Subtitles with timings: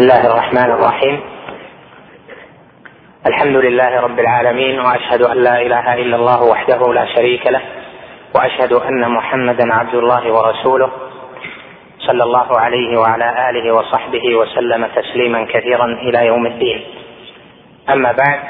[0.00, 1.20] الله الرحمن الرحيم
[3.26, 7.60] الحمد لله رب العالمين واشهد ان لا اله الا الله وحده لا شريك له
[8.34, 10.90] واشهد ان محمدا عبد الله ورسوله
[11.98, 16.84] صلى الله عليه وعلى اله وصحبه وسلم تسليما كثيرا إلى يوم الدين
[17.90, 18.40] اما بعد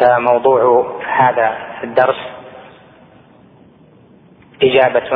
[0.00, 2.20] فموضوع هذا الدرس
[4.62, 5.10] اجابه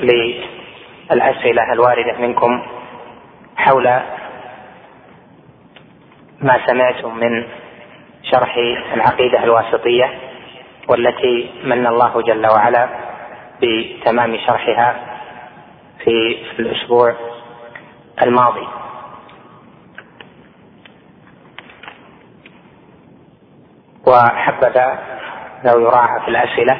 [0.00, 2.62] للاسئله الوارده منكم
[3.56, 3.88] حول
[6.42, 7.44] ما سمعتم من
[8.22, 8.56] شرح
[8.94, 10.18] العقيدة الواسطية
[10.88, 12.88] والتي من الله جل وعلا
[13.62, 14.96] بتمام شرحها
[16.04, 17.14] في الأسبوع
[18.22, 18.66] الماضي.
[24.06, 24.98] وحبذا
[25.64, 26.78] لو يراعى في الأسئلة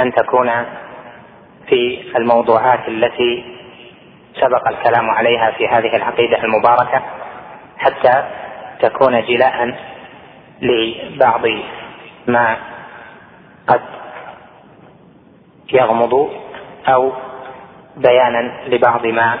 [0.00, 0.50] أن تكون
[1.68, 3.44] في الموضوعات التي
[4.40, 7.02] سبق الكلام عليها في هذه العقيدة المباركة
[7.78, 8.24] حتى
[8.80, 9.78] تكون جلاء
[10.62, 11.42] لبعض
[12.26, 12.56] ما
[13.66, 13.80] قد
[15.72, 16.30] يغمض
[16.88, 17.12] أو
[17.96, 19.38] بيانا لبعض ما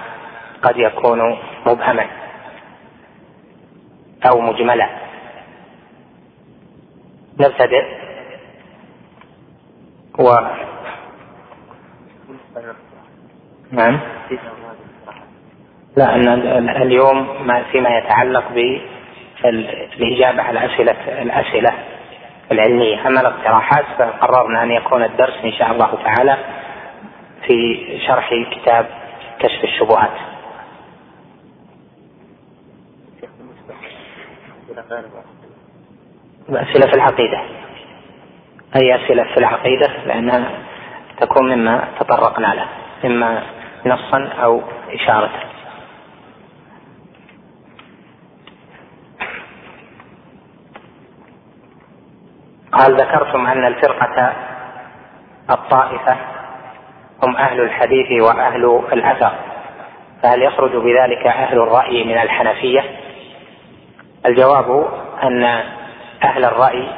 [0.62, 2.06] قد يكون مبهما
[4.26, 4.88] أو مجملا.
[7.40, 8.00] نبتدئ.
[10.20, 10.28] و
[13.72, 14.00] نعم.
[15.96, 18.48] لا أن اليوم ما فيما يتعلق
[19.98, 21.70] بالإجابة على أسئلة الأسئلة
[22.52, 23.06] العلمية.
[23.08, 26.36] أما الاقتراحات فقررنا أن يكون الدرس إن شاء الله تعالى
[27.46, 28.86] في شرح كتاب
[29.38, 30.10] كشف الشبهات.
[36.48, 37.40] أسئلة في العقيدة.
[38.76, 40.50] أي أسئلة في العقيدة؟ لأنها
[41.20, 42.66] تكون مما تطرقنا له
[43.04, 43.42] إما
[43.86, 45.30] نصا أو إشارة.
[52.80, 54.32] قال ذكرتم أن الفرقة
[55.50, 56.16] الطائفة
[57.22, 59.32] هم أهل الحديث وأهل الأثر
[60.22, 62.84] فهل يخرج بذلك أهل الرأي من الحنفية؟
[64.26, 64.88] الجواب
[65.22, 65.44] أن
[66.24, 66.88] أهل الرأي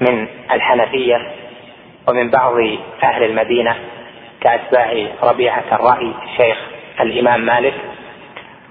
[0.00, 1.30] من الحنفية
[2.08, 2.54] ومن بعض
[3.02, 3.76] أهل المدينة
[4.40, 6.58] كأتباع ربيعة الرأي شيخ
[7.00, 7.74] الإمام مالك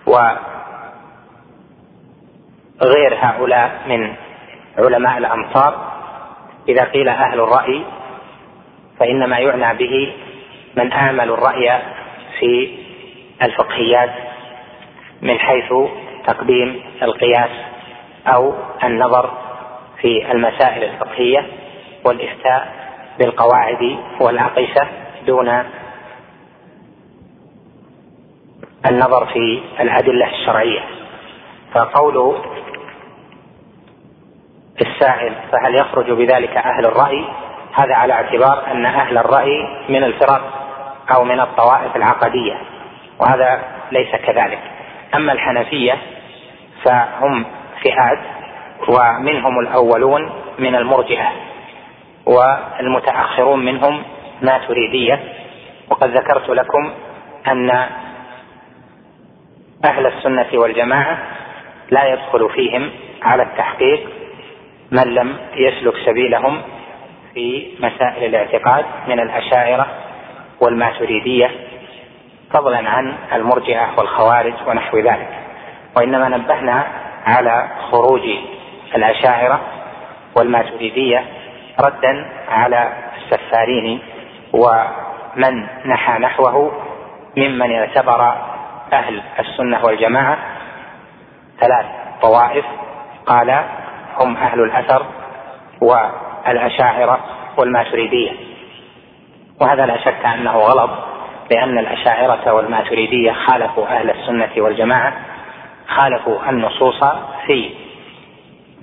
[0.08, 0.46] وغير
[3.20, 4.25] هؤلاء من
[4.78, 5.96] علماء الأمصار
[6.70, 7.84] إذا قيل أهل الرأي
[9.00, 10.14] فإنما يعنى به
[10.76, 11.82] من آمل الرأي
[12.40, 12.78] في
[13.42, 14.12] الفقهيات
[15.22, 15.74] من حيث
[16.28, 17.50] تقديم القياس
[18.28, 18.54] أو
[18.84, 19.32] النظر
[20.02, 21.46] في المسائل الفقهية
[22.06, 22.74] والإفتاء
[23.20, 24.88] بالقواعد والأقيسة
[25.28, 25.64] دون
[28.86, 30.82] النظر في الأدلة الشرعية.
[31.74, 32.36] فقول
[34.82, 37.26] السائل فهل يخرج بذلك أهل الرأي؟
[37.74, 40.42] هذا على اعتبار أن أهل الرأي من الفرق
[41.16, 42.58] أو من الطوائف العقدية
[43.20, 44.60] وهذا ليس كذلك.
[45.16, 45.98] أما الحنفية
[46.84, 47.46] فهم
[47.84, 48.20] فئات
[48.88, 51.32] ومنهم الأولون من المرجئة
[52.26, 54.04] والمتأخرون منهم
[54.42, 55.20] ما تريدية
[55.90, 56.94] وقد ذكرت لكم
[57.48, 57.70] أن
[59.86, 61.18] أهل السنة والجماعة
[61.92, 62.92] لا يدخل فيهم
[63.22, 64.10] على التحقيق
[64.96, 66.62] من لم يسلك سبيلهم
[67.34, 69.88] في مسائل الاعتقاد من الأشاعرة
[70.62, 71.52] والماتريدية
[72.54, 75.30] فضلا عن المرجئة والخوارج ونحو ذلك.
[75.98, 76.88] وإنما نبهنا
[77.26, 78.22] على خروج
[78.96, 79.62] الأشاعرة
[80.38, 81.26] والماتريدية
[81.80, 84.00] ردا على السفارين
[84.54, 86.72] ومن نحى نحوه
[87.38, 88.36] ممن اعتبر
[88.94, 90.38] أهل السنة والجماعة
[91.60, 91.86] ثلاث
[92.22, 92.66] طوائف.
[93.26, 93.64] قال
[94.20, 95.06] هم أهل الأثر
[95.82, 97.20] والأشاعرة
[97.58, 98.32] والماتريدية.
[99.62, 100.90] وهذا لا شك أنه غلط
[101.52, 105.14] لأن الأشاعرة والماتريدية خالفوا أهل السنة والجماعة
[105.88, 107.04] خالفوا النصوص
[107.48, 107.70] في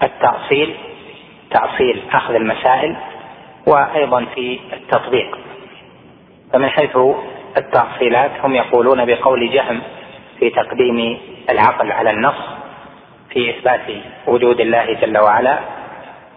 [0.03, 0.75] التأصيل
[1.51, 2.97] تأصيل أخذ المسائل
[3.67, 5.39] وأيضا في التطبيق.
[6.53, 6.99] فمن حيث
[7.57, 9.81] التأصيلات هم يقولون بقول جهم
[10.39, 11.19] في تقديم
[11.51, 12.62] العقل على النص
[13.33, 13.81] في إثبات
[14.27, 15.59] وجود الله جل وعلا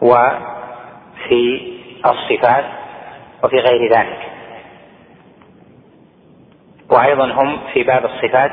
[0.02, 1.72] وفي
[2.06, 2.66] الصفات
[3.44, 4.20] وفي غير ذلك.
[6.90, 8.52] وأيضا هم في باب الصفات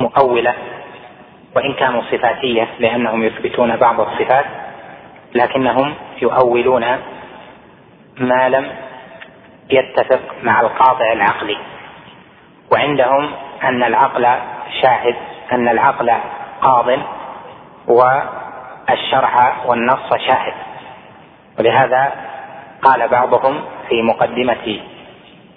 [0.00, 0.54] مؤولة
[1.56, 4.44] وإن كانوا صفاتية لأنهم يثبتون بعض الصفات
[5.34, 6.84] لكنهم يؤولون
[8.18, 8.70] ما لم
[9.70, 11.56] يتفق مع القاطع العقلي.
[12.72, 13.30] وعندهم
[13.62, 14.26] أن العقل
[14.82, 15.16] شاهد
[15.52, 16.12] أن العقل
[16.66, 16.98] قاض
[17.88, 20.54] والشرع والنص شاهد.
[21.58, 22.12] ولهذا
[22.82, 24.80] قال بعضهم في مقدمة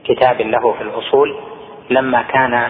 [0.06, 1.36] كتاب له في الأصول
[1.90, 2.68] لما كان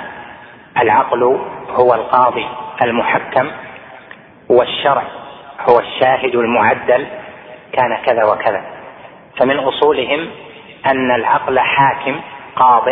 [0.81, 1.23] العقل
[1.69, 2.47] هو القاضي
[2.81, 3.51] المحكم
[4.49, 5.03] والشرع
[5.69, 7.07] هو الشاهد المعدل
[7.73, 8.63] كان كذا وكذا.
[9.39, 10.29] فمن أصولهم
[10.85, 12.21] أن العقل حاكم
[12.55, 12.87] قاض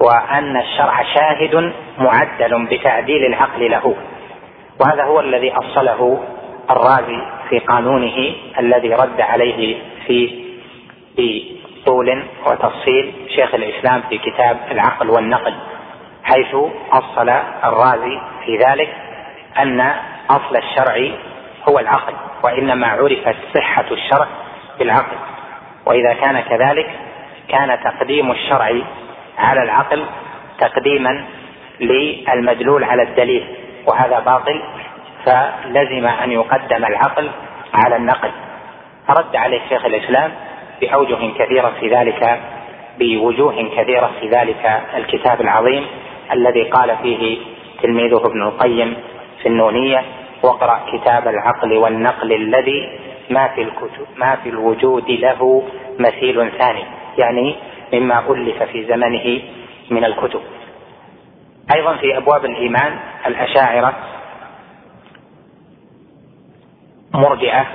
[0.00, 3.96] وأن الشرع شاهد معدل بتعديل العقل له.
[4.80, 6.24] وهذا هو الذي أصله
[6.70, 10.44] الرازي في قانونه الذي رد عليه في
[11.18, 15.54] بطول وتفصيل شيخ الإسلام في كتاب العقل والنقل
[16.24, 16.54] حيث
[16.92, 17.28] أصل
[17.64, 18.88] الرازي في ذلك
[19.58, 19.80] أن
[20.30, 21.10] أصل الشرع
[21.68, 24.26] هو العقل وإنما عرفت صحة الشرع
[24.78, 25.16] بالعقل.
[25.86, 26.90] وإذا كان كذلك
[27.48, 28.72] كان تقديم الشرع
[29.38, 30.04] على العقل
[30.58, 31.24] تقديما
[31.80, 33.46] للمدلول على الدليل.
[33.90, 34.62] وهذا باطل
[35.24, 37.30] فلزم أن يقدم العقل
[37.74, 38.30] على النقل.
[39.08, 40.32] فرد عليه شيخ الإسلام
[40.80, 42.40] بأوجه كثيرة في ذلك
[42.98, 45.86] بوجوه كثيرة في ذلك الكتاب العظيم
[46.32, 47.38] الذي قال فيه
[47.82, 48.96] تلميذه ابن القيم
[49.42, 50.04] في النونية
[50.42, 52.98] واقرأ كتاب العقل والنقل الذي
[53.30, 55.62] ما في الكتب ما في الوجود له
[55.98, 56.84] مثيل ثاني.
[57.18, 57.56] يعني
[57.92, 59.42] مما ألف في زمنه
[59.90, 60.40] من الكتب.
[61.74, 63.94] أيضا في أبواب الإيمان الأشاعرة
[67.14, 67.66] مرجئة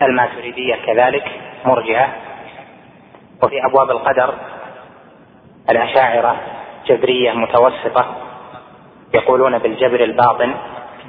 [0.00, 1.24] والماتريدية كذلك
[1.64, 2.08] مرجئة
[3.42, 4.34] وفي أبواب القدر
[5.70, 6.36] الأشاعرة
[6.86, 8.16] جبريه متوسطة
[9.14, 10.54] يقولون بالجبر الباطن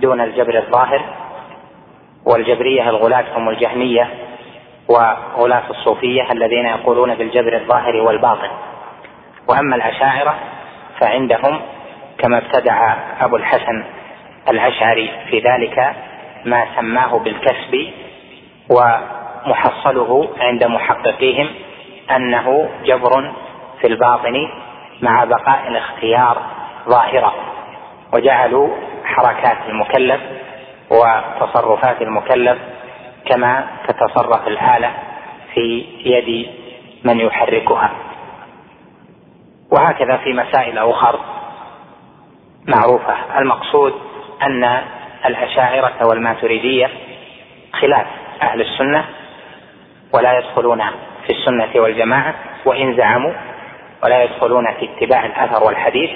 [0.02, 1.16] دون الجبر الظاهر
[2.26, 4.10] والجبرية الغلاة هم الجهمية
[4.90, 8.50] وغلاة الصوفية الذين يقولون بالجبر الظاهر والباطن
[9.48, 10.36] وأما الاشاعره
[11.00, 11.62] فعندهم
[12.18, 13.84] كما ابتدع أبو الحسن
[14.50, 15.96] الاشعري في ذلك
[16.46, 17.92] ما سماه بالكسب
[18.70, 21.50] ومحصله عند محققيهم
[22.16, 23.32] أنه جبر
[23.82, 24.50] في الباطن
[25.02, 26.42] مع بقاء الاختيار
[26.90, 27.34] ظاهرا
[28.14, 28.70] وجعلوا
[29.06, 30.22] حركات المكلف
[30.90, 32.58] وتصرفات المكلف
[33.26, 34.92] كما تتصرف الآلة
[35.54, 36.50] في يد
[37.04, 37.92] من يحركها.
[39.72, 41.20] وهكذا في مسائل أخر
[42.68, 43.40] معروفة.
[43.40, 43.94] المقصود
[44.42, 44.82] أن
[45.26, 46.90] الأشاعرة والماتريدية
[47.74, 48.08] خلاف
[48.42, 49.06] أهل السنة
[50.14, 50.82] ولا يدخلون
[51.28, 52.36] في السنة والجماعة
[52.66, 53.34] وإن زعموا
[54.04, 56.10] ولا يدخلون في اتباع الأثر والحديث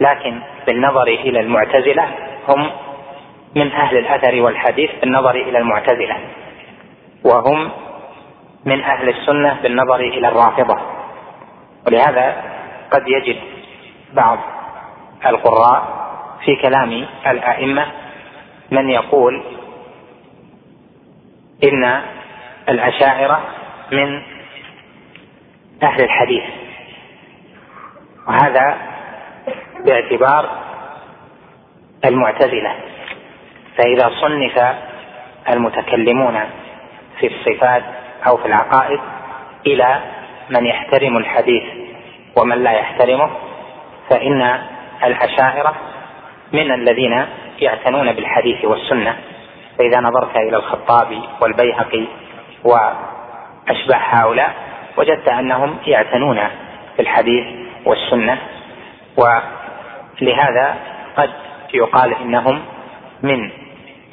[0.00, 2.08] لكن بالنظر إلى المعتزلة
[2.48, 2.70] هم
[3.54, 6.16] من أهل الأثر والحديث بالنظر إلى المعتزلة
[7.24, 7.70] وهم
[8.64, 10.80] من أهل السنة بالنظر إلى الرافضة.
[11.86, 12.36] ولهذا
[12.90, 13.36] قد يجد
[14.12, 14.38] بعض
[15.26, 16.08] القراء
[16.44, 17.86] في كلام الأئمة
[18.70, 19.42] من يقول
[21.64, 22.02] إن
[22.68, 23.42] الأشاعرة
[23.92, 24.22] من
[25.82, 26.44] أهل الحديث.
[28.28, 28.76] وهذا
[29.84, 30.50] باعتبار
[32.04, 32.74] المعتزلة.
[33.76, 34.76] فإذا صنف
[35.50, 36.40] المتكلمون
[37.20, 37.82] في الصفات
[38.26, 39.00] أو في العقائد
[39.66, 40.00] إلى
[40.50, 41.62] من يحترم الحديث
[42.38, 43.30] ومن لا يحترمه
[44.10, 44.58] فإن
[45.04, 45.74] الأشاعرة
[46.52, 47.26] من الذين
[47.60, 49.16] يعتنون بالحديث والسنة.
[49.78, 52.04] فإذا نظرت إلى الخطابي والبيهقي
[52.64, 54.54] واشباه هؤلاء
[54.96, 56.40] وجدت أنهم يعتنون
[56.98, 57.46] بالحديث
[57.84, 58.38] والسنة.
[59.16, 60.76] ولهذا
[61.16, 61.30] قد
[61.74, 62.62] يقال إنهم
[63.22, 63.50] من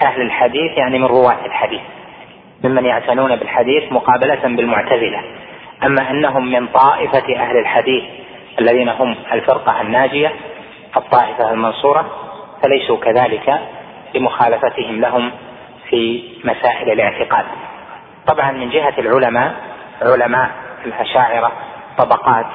[0.01, 1.82] أهل الحديث يعني من رواة الحديث.
[2.63, 5.24] ممن يعتنون بالحديث مقابلة بالمعتزلة.
[5.84, 8.03] أما أنهم من طائفة أهل الحديث
[8.60, 10.34] الذين هم الفرقة الناجية
[10.98, 12.05] الطائفة المنصورة
[12.63, 13.60] فليسوا كذلك
[14.15, 15.32] لمخالفتهم لهم
[15.89, 17.46] في مسائل الاعتقاد.
[18.27, 19.55] طبعا من جهة العلماء
[20.01, 20.51] علماء
[20.86, 21.51] الأشاعرة
[21.98, 22.46] طبقات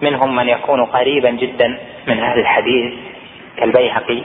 [0.00, 2.94] منهم من يكون قريبا جدا من أهل الحديث
[3.56, 4.22] كالبيهقي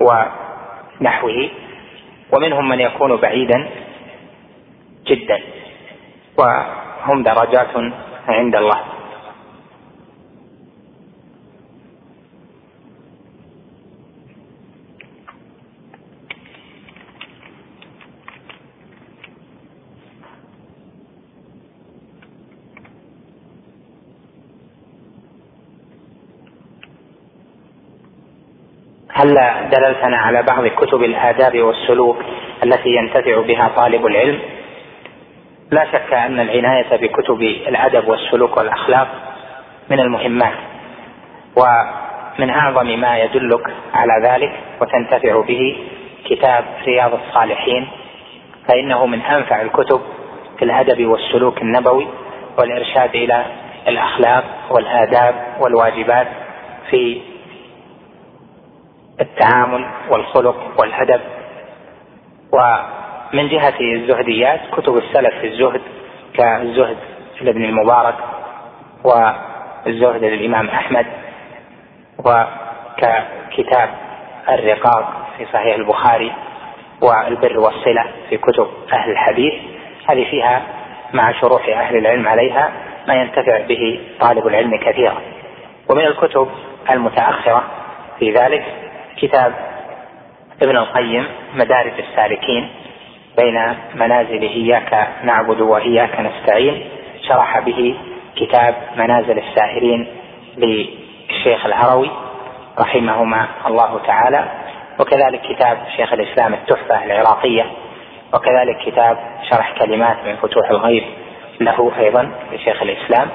[0.00, 1.50] ونحوه
[2.32, 3.68] ومنهم من يكون بعيدا
[5.06, 5.38] جدا.
[7.02, 7.76] وهم درجات
[8.28, 8.80] عند الله.
[29.14, 29.34] هل
[29.70, 32.16] دللتنا على بعض كتب الآداب والسلوك
[32.64, 34.61] التي ينتفع بها طالب العلم؟
[35.72, 39.08] لا شك أن العناية بكتب الأدب والسلوك والأخلاق
[39.90, 40.54] من المهمات
[41.56, 45.76] ومن أعظم ما يدلك على ذلك وتنتفع به
[46.24, 47.88] كتاب رياض الصالحين
[48.68, 50.00] فإنه من أنفع الكتب
[50.58, 52.08] في الأدب والسلوك النبوي
[52.58, 53.44] والإرشاد إلى
[53.88, 56.26] الأخلاق والآداب والواجبات
[56.90, 57.20] في
[59.20, 61.20] التعامل والخلق والأدب.
[63.32, 65.80] ومن جهة الزهديات كتب السلف في الزهد
[66.34, 66.96] كالزهد
[67.40, 68.14] لابن المبارك
[69.04, 71.06] والزهد للإمام أحمد
[72.18, 73.88] وككتاب
[74.48, 76.32] الرقاق في صحيح البخاري
[77.02, 79.54] والبر والصلة في كتب أهل الحديث.
[80.08, 80.62] هذه فيها
[81.12, 82.72] مع شروح أهل العلم عليها
[83.08, 85.20] ما ينتفع به طالب العلم كثيرا.
[85.90, 86.48] ومن الكتب
[86.90, 87.64] المتأخرة
[88.18, 88.64] في ذلك
[89.16, 89.52] كتاب
[90.62, 92.81] ابن القيم مدارج السالكين
[93.36, 96.84] بين منازل إياك نعبد وإياك نستعين
[97.28, 97.96] شرح به
[98.36, 100.06] كتاب منازل السائرين
[100.56, 102.10] للشيخ الهروي
[102.80, 104.44] رحمهما الله تعالى
[105.00, 107.66] وكذلك كتاب شيخ الإسلام التحفة العراقية
[108.34, 109.18] وكذلك كتاب
[109.50, 111.04] شرح كلمات من فتوح الغيب
[111.60, 113.28] له أيضا لشيخ الإسلام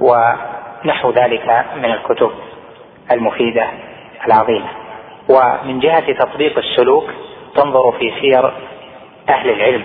[0.00, 2.30] ونحو ذلك من الكتب
[3.12, 3.66] المفيدة
[4.26, 4.68] العظيمة.
[5.28, 7.10] ومن جهة تطبيق السلوك
[7.54, 8.52] تنظر في سير
[9.28, 9.84] أهل العلم.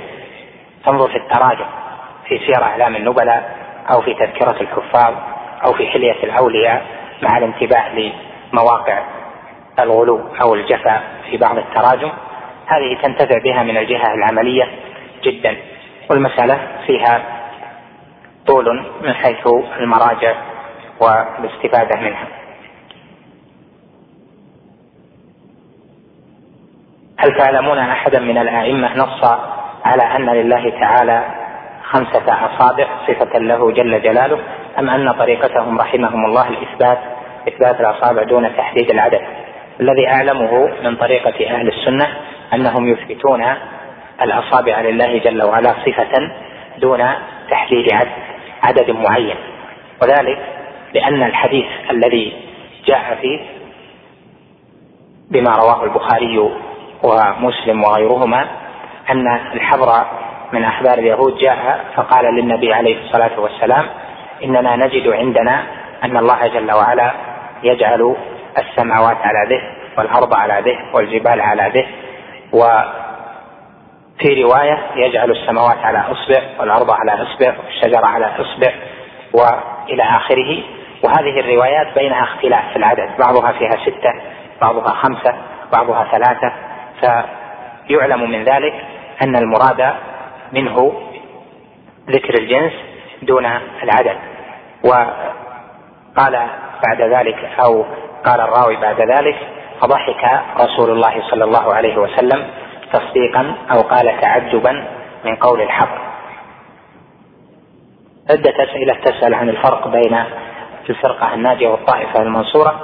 [0.85, 1.65] تنظر في التراجم
[2.27, 3.55] في سير أعلام النبلاء
[3.93, 5.13] أو في تذكرة الحفاظ
[5.67, 6.85] أو في حلية الأولياء
[7.21, 8.11] مع الانتباه
[8.53, 9.03] لمواقع
[9.79, 12.11] الغلو أو الجفا في بعض التراجم.
[12.67, 14.69] هذه تنتفع بها من الجهة العملية
[15.23, 15.57] جدا
[16.09, 17.21] والمسألة فيها
[18.47, 19.47] طول من حيث
[19.79, 20.35] المراجع
[21.01, 22.27] والاستفادة منها.
[27.17, 29.23] هل تعلمون أحدا من الأئمة نص
[29.85, 31.25] على أن لله تعالى
[31.83, 34.39] خمسة أصابع صفة له جل جلاله
[34.79, 36.97] أم أن طريقتهم رحمهم الله الإثبات
[37.47, 39.21] إثبات الأصابع دون تحديد العدد؟
[39.79, 42.07] الذي أعلمه من طريقة أهل السنة
[42.53, 43.43] أنهم يثبتون
[44.21, 46.31] الأصابع لله جل وعلا صفة
[46.77, 47.03] دون
[47.51, 47.87] تحديد
[48.63, 49.35] عدد معين.
[50.03, 50.39] وذلك
[50.93, 52.33] لأن الحديث الذي
[52.87, 53.39] جاء فيه
[55.31, 56.64] بما رواه البخاري
[57.03, 58.47] ومسلم وغيرهما
[59.09, 60.05] أن الحبر
[60.53, 63.85] من أحبار اليهود جاء فقال للنبي عليه الصلاة والسلام
[64.43, 65.63] إننا نجد عندنا
[66.03, 67.11] أن الله جل وعلا
[67.63, 68.15] يجعل
[68.57, 69.61] السماوات على ذه
[69.97, 71.85] والأرض على ذه والجبال على ذه
[72.53, 78.73] وفي رواية يجعل السماوات على إصبع والأرض على إصبع والشجرة على إصبع
[79.33, 80.63] وإلى آخره.
[81.03, 84.13] وهذه الروايات بينها اختلاف في العدد بعضها فيها ستة
[84.61, 85.35] بعضها خمسة
[85.73, 86.53] بعضها ثلاثة.
[87.87, 88.73] فيعلم من ذلك
[89.23, 89.93] أن المراد
[90.53, 91.01] منه
[92.09, 92.73] ذكر الجنس
[93.21, 93.45] دون
[93.83, 94.17] العدد.
[94.83, 96.47] وقال
[96.87, 97.85] بعد ذلك أو
[98.25, 99.35] قال الراوي بعد ذلك
[99.81, 102.47] فضحك رسول الله صلى الله عليه وسلم
[102.93, 104.87] تصديقا أو قال تعجبا
[105.25, 106.05] من قول الحق.
[108.29, 110.23] عدة أسئلة تسأل عن الفرق بين
[110.89, 112.81] الفرقة الناجية والطائفة المنصورة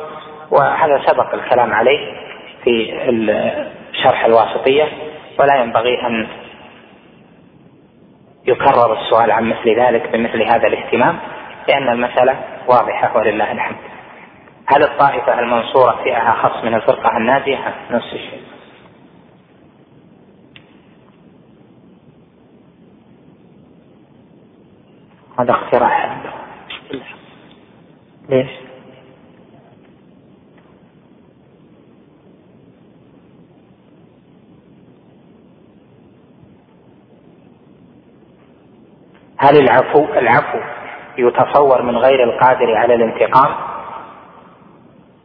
[0.52, 2.14] وهذا سبق الكلام عليه
[2.64, 2.94] في
[3.94, 4.88] شرح الواسطية
[5.40, 6.28] ولا ينبغي أن
[8.46, 11.20] يكرر السؤال عن مثل ذلك بمثل هذا الاهتمام
[11.68, 13.78] لأن المسألة واضحة ولله الحمد.
[14.68, 18.42] هل الطائفة المنصورة فيها خص من الفرقة الناجية؟ نفس الشيء.
[25.40, 26.22] هذا اقتراح.
[28.30, 28.61] ليش؟
[39.42, 40.58] هل العفو العفو
[41.18, 43.56] يتصور من غير القادر على الانتقام؟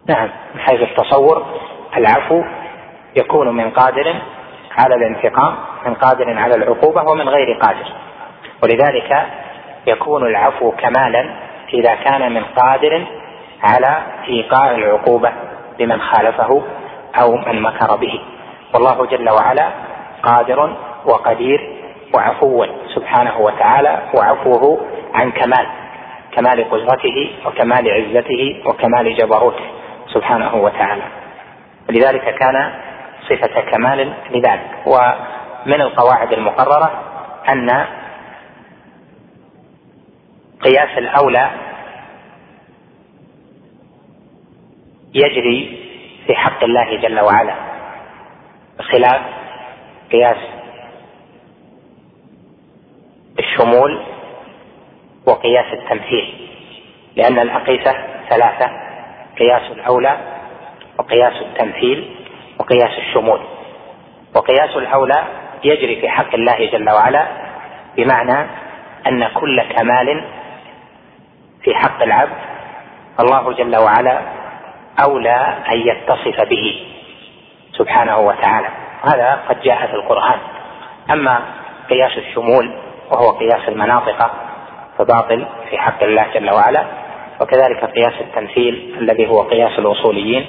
[0.09, 1.47] نعم من حيث التصور
[1.97, 2.43] العفو
[3.17, 4.15] يكون من قادر
[4.79, 5.55] على الانتقام
[5.87, 7.93] من قادر على العقوبة ومن غير قادر.
[8.63, 9.27] ولذلك
[9.87, 11.31] يكون العفو كمالا
[11.75, 13.07] إذا كان من قادر
[13.63, 15.33] على إيقاع العقوبة
[15.79, 16.63] لمن خالفه
[17.21, 18.21] أو من مكر به.
[18.75, 19.69] والله جل وعلا
[20.23, 21.76] قادر وقدير
[22.15, 25.67] وعفو سبحانه وتعالى وعفوه عن كمال
[26.33, 29.65] كمال قدرته وكمال عزته وكمال جبروته
[30.15, 31.03] سبحانه وتعالى.
[31.89, 32.73] ولذلك كان
[33.29, 34.71] صفة كمال لذلك.
[34.87, 36.91] ومن القواعد المقررة
[37.49, 37.87] أن
[40.65, 41.51] قياس الأولى
[45.15, 45.87] يجري
[46.27, 47.55] في حق الله جل وعلا
[48.79, 49.21] بخلاف
[50.13, 50.37] قياس
[53.57, 54.03] الشمول
[55.27, 56.49] وقياس التمثيل
[57.17, 57.95] لأن الأقيسة
[58.31, 58.71] ثلاثة
[59.39, 60.17] قياس الأولى
[60.99, 62.17] وقياس التمثيل
[62.59, 63.41] وقياس الشمول.
[64.35, 65.25] وقياس الأولى
[65.65, 67.27] يجري في حق الله جل وعلا
[67.97, 68.47] بمعنى
[69.07, 70.25] أن كل كمال
[71.63, 72.39] في حق العبد
[73.21, 74.21] الله جل وعلا
[75.05, 76.87] أولى أن يتصف به
[77.73, 78.69] سبحانه وتعالى.
[79.03, 80.39] هذا قد جاء في القرآن.
[81.11, 81.41] أما
[81.91, 84.31] قياس الشمول وهو قياس المناطق
[84.99, 86.87] فباطل في حق الله جل وعلا
[87.41, 90.47] وكذلك قياس التمثيل الذي هو قياس الأصوليين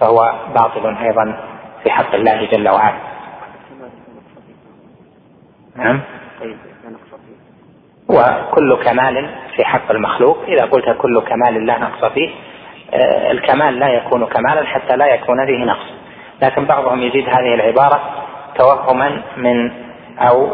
[0.00, 1.38] فهو باطل أيضا
[1.82, 2.98] في حق الله جل وعلا.
[5.76, 6.00] نعم.
[8.08, 12.30] وكل كمال في حق المخلوق إذا قلت كل كمال لا نقص فيه
[12.94, 15.86] آه، الكمال لا يكون كمالا حتى لا يكون فيه نقص.
[16.42, 18.00] لكن بعضهم يزيد هذه العبارة
[18.58, 19.72] توهما من
[20.18, 20.48] أو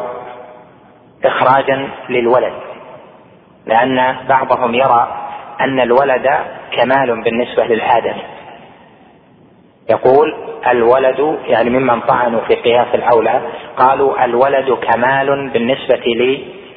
[1.24, 2.52] إخراجا للولد.
[3.66, 5.16] لأن بعضهم يرى
[5.60, 6.28] أن الولد
[6.72, 8.14] كمال بالنسبة للآدم.
[9.90, 10.34] يقول
[10.70, 13.40] الولد يعني ممن طعنوا في قياس الأولى
[13.76, 16.02] قالوا الولد كمال بالنسبة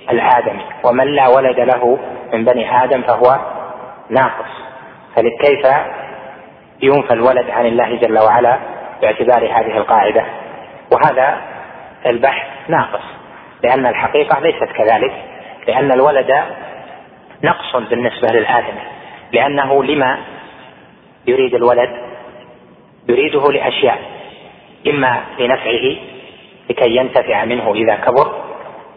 [0.10, 0.60] للآدم.
[0.84, 2.00] ومن لا ولد له
[2.34, 3.40] من بني آدم فهو
[4.10, 4.52] ناقص.
[5.16, 5.68] فكيف
[6.82, 8.58] ينفى الولد عن الله جل وعلا
[9.02, 10.26] باعتبار هذه القاعدة؟
[10.92, 11.42] وهذا
[12.06, 13.23] البحث ناقص.
[13.64, 15.14] لأن الحقيقة ليست كذلك
[15.68, 16.44] لأن الولد
[17.44, 18.76] نقص بالنسبة للآدم
[19.32, 20.18] لأنه لما
[21.28, 21.90] يريد الولد
[23.10, 24.00] يريده لأشياء
[24.88, 25.96] إما لنفعه
[26.70, 28.44] لكي ينتفع منه إذا كبر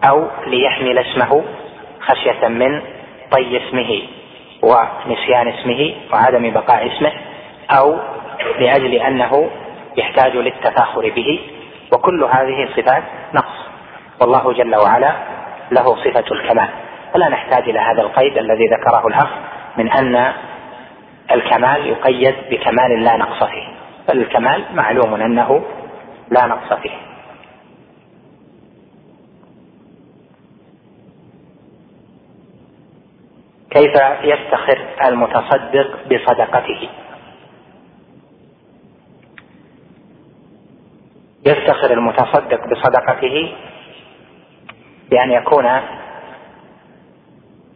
[0.09, 1.45] أو ليحمل اسمه
[2.01, 2.83] خشية من
[3.31, 4.03] طي اسمه
[4.63, 7.13] ونسيان اسمه وعدم بقاء اسمه
[7.71, 7.99] أو
[8.59, 9.51] لأجل أنه
[9.97, 11.41] يحتاج للتفاخر به
[11.93, 13.03] وكل هذه صفات
[13.35, 13.66] نقص.
[14.21, 15.13] والله جل وعلا
[15.73, 16.69] له صفة الكمال.
[17.15, 19.29] فلا نحتاج إلى هذا القيد الذي ذكره الأخ
[19.77, 20.33] من أن
[21.31, 23.69] الكمال يقيد بكمال لا نقص فيه
[24.09, 25.63] بل الكمال معلوم أنه
[26.31, 27.07] لا نقص فيه.
[33.71, 36.89] كيف يفتخر المتصدق بصدقته؟
[41.47, 43.55] يفتخر المتصدق بصدقته
[45.11, 45.67] بأن يكون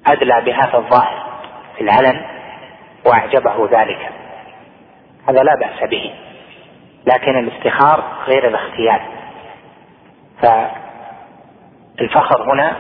[0.07, 1.41] أدلى في الظاهر
[1.77, 2.27] في العلن
[3.07, 4.13] وأعجبه ذلك.
[5.29, 6.15] هذا لا بأس به.
[7.07, 9.03] لكن الافتخار غير الاختيار.
[11.99, 12.77] فالفخر هنا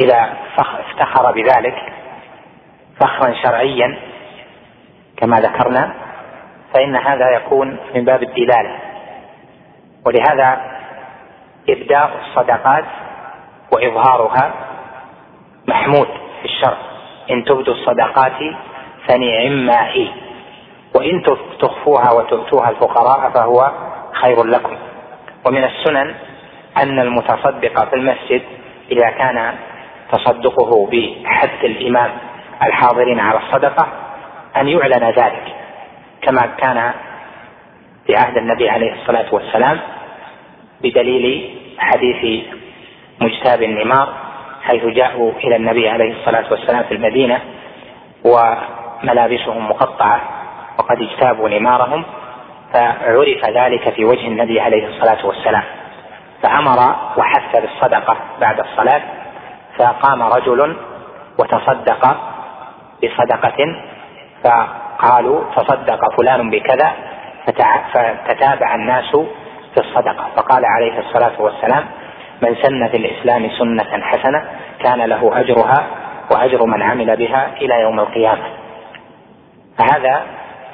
[0.00, 1.92] إذا افتخر بذلك
[3.00, 3.98] فخرا شرعيا
[5.16, 5.94] كما ذكرنا
[6.74, 8.78] فإن هذا يكون من باب الدلالة.
[10.06, 10.77] ولهذا
[11.68, 12.84] إبداء الصدقات
[13.72, 14.54] وإظهارها
[15.68, 16.08] محمود
[16.42, 16.76] في الشرع.
[17.30, 18.38] إن تبدوا الصدقات
[19.08, 20.08] فنعما هي
[20.94, 21.22] وإن
[21.60, 23.72] تخفوها وتؤتوها الفقراء فهو
[24.12, 24.76] خير لكم.
[25.46, 26.14] ومن السنن
[26.82, 28.42] أن المتصدق في المسجد
[28.90, 29.54] إذا كان
[30.12, 32.10] تصدقه بحث الإمام
[32.62, 33.86] الحاضرين على الصدقة
[34.56, 35.54] أن يعلن ذلك
[36.22, 36.92] كما كان
[38.06, 39.80] في عهد النبي عليه الصلاة والسلام
[40.82, 42.44] بدليل حديث
[43.20, 44.08] مجتاب النمار
[44.62, 47.40] حيث جاءوا إلى النبي عليه الصلاة والسلام في المدينة
[48.24, 50.20] وملابسهم مقطعة
[50.78, 52.04] وقد اجتابوا نمارهم
[52.72, 55.62] فعرف ذلك في وجه النبي عليه الصلاة والسلام.
[56.42, 59.02] فأمر وحث بالصدقة بعد الصلاة
[59.78, 60.76] فقام رجل
[61.38, 62.16] وتصدق
[63.04, 63.82] بصدقة
[64.44, 66.92] فقالوا تصدق فلان بكذا
[67.46, 69.16] فتتابع الناس
[69.74, 70.28] في الصدقة.
[70.36, 71.84] فقال عليه الصلاة والسلام
[72.42, 74.44] من سن في الإسلام سنة حسنة
[74.84, 75.86] كان له أجرها
[76.32, 78.44] وأجر من عمل بها إلى يوم القيامة.
[79.78, 80.22] فهذا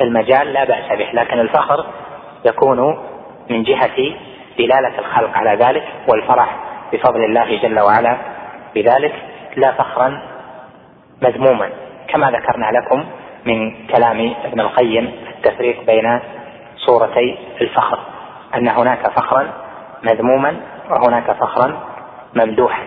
[0.01, 1.87] المجال لا بأس به لكن الفخر
[2.45, 2.99] يكون
[3.51, 4.15] من جهة
[4.59, 6.57] دلالة الخلق على ذلك والفرح
[6.93, 8.17] بفضل الله جل وعلا
[8.75, 9.15] بذلك
[9.57, 10.23] لا فخرا
[11.23, 11.71] مذموما.
[12.09, 13.05] كما ذكرنا لكم
[13.47, 16.21] من كلام ابن القيم التفريق بين
[16.77, 17.99] صورتي الفخر.
[18.57, 19.53] أن هناك فخرا
[20.03, 20.57] مذموما
[20.91, 21.81] وهناك فخرا
[22.35, 22.83] ممدوحا.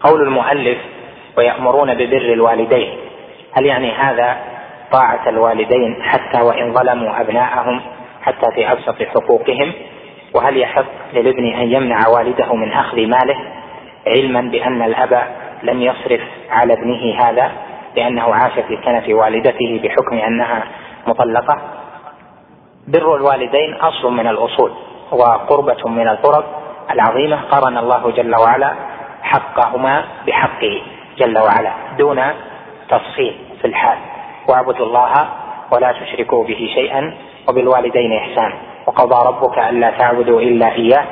[0.00, 0.78] قول المؤلف
[1.38, 2.98] ويأمرون ببر الوالدين.
[3.52, 4.36] هل يعني هذا
[4.92, 7.80] طاعة الوالدين حتى وإن ظلموا أبناءهم
[8.22, 9.72] حتى في أبسط حقوقهم؟
[10.34, 13.36] وهل يحق للابن أن يمنع والده من أخذ ماله
[14.06, 15.22] علما بأن الأب
[15.62, 17.52] لم يصرف على ابنه هذا؟
[17.96, 20.64] لأنه عاش في كنف والدته بحكم أنها
[21.06, 21.58] مطلقة.
[22.88, 24.72] بر الوالدين أصل من الأصول
[25.12, 26.44] وقربة من القرب
[26.90, 28.74] العظيمة قرن الله جل وعلا
[29.22, 30.82] حقهما بحقه
[31.18, 32.22] جل وعلا دون
[32.88, 33.98] تفصيل في الحال.
[34.48, 35.28] واعبدوا الله
[35.72, 37.14] ولا تشركوا به شيئا
[37.48, 38.54] وبالوالدين إحسانا.
[38.86, 41.04] وقضى ربك ألا تعبدوا إلا إياه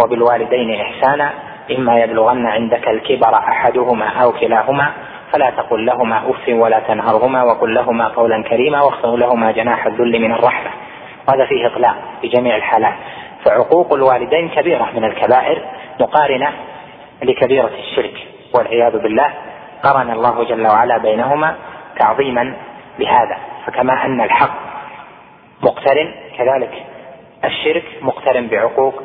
[0.00, 1.32] وبالوالدين إحسانا.
[1.78, 4.92] إما يبلغن عندك الكبر أحدهما أو كلاهما
[5.32, 10.32] فلا تقل لهما أف ولا تنهرهما وقل لهما قولا كريما واخفض لهما جناح الذل من
[10.32, 10.70] الرحمة.
[11.28, 12.94] وهذا فيه اطلاق في جميع الحالات.
[13.44, 15.62] فعقوق الوالدين كبيرة من الكبائر
[16.00, 16.52] مقارنة
[17.22, 18.14] لكبيرة الشرك
[18.54, 19.34] والعياذ بالله.
[19.82, 21.56] قرن الله جل وعلا بينهما
[21.98, 22.56] تعظيما
[22.98, 23.36] لهذا.
[23.66, 24.54] فكما أن الحق
[25.62, 26.84] مقترن كذلك
[27.44, 29.02] الشرك مقترن بعقوق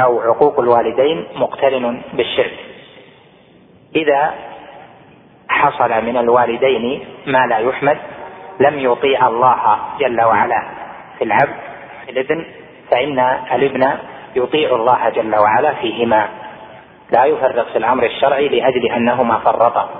[0.00, 2.58] أو عقوق الوالدين مقترن بالشرك.
[3.96, 4.34] إذا
[5.64, 7.98] حصل من الوالدين ما لا يحمد
[8.60, 10.62] لم يطيع الله جل وعلا.
[11.18, 11.56] في العبد
[12.04, 12.44] في الابن
[12.90, 13.18] فإن
[13.52, 13.92] الابن
[14.36, 16.28] يطيع الله جل وعلا فيهما.
[17.12, 19.90] لا يفرق في الأمر الشرعي لأجل أنهما فرطا.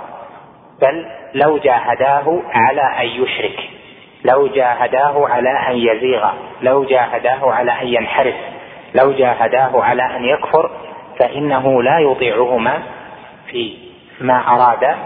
[0.83, 3.71] بل لو جاهداه على أن يشرك
[4.25, 6.31] لو جاهداه على أن يزيغ
[6.63, 8.35] لو جاهداه على أن ينحرف
[8.95, 10.71] لو جاهداه على أن يكفر
[11.19, 12.83] فإنه لا يطيعهما
[13.51, 13.77] في
[14.21, 14.97] ما أراد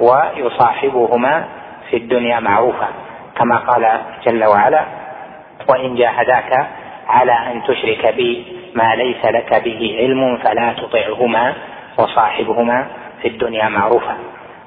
[0.00, 1.44] ويصاحبهما
[1.90, 2.88] في الدنيا معروفا
[3.36, 4.84] كما قال جل وعلا
[5.68, 6.66] وإن جاهداك
[7.08, 11.54] على أن تشرك بي ما ليس لك به علم فلا تطعهما
[11.98, 12.86] وصاحبهما
[13.22, 14.16] في الدنيا معروفا.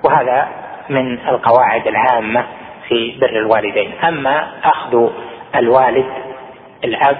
[0.03, 0.47] وهذا
[0.89, 2.45] من القواعد العامة
[2.87, 3.91] في بر الوالدين.
[4.03, 5.09] أما أخذ
[5.55, 6.05] الوالد
[6.83, 7.17] الأب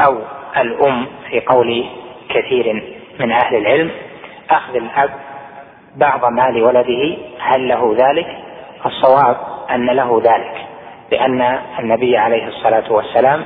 [0.00, 0.18] أو
[0.56, 1.84] الأم في قول
[2.28, 3.90] كثير من أهل العلم
[4.50, 5.10] أخذ الأب
[5.96, 8.26] بعض مال ولده هل له ذلك؟
[8.86, 9.36] الصواب
[9.70, 10.66] أن له ذلك
[11.12, 13.44] لأن النبي عليه الصلاة والسلام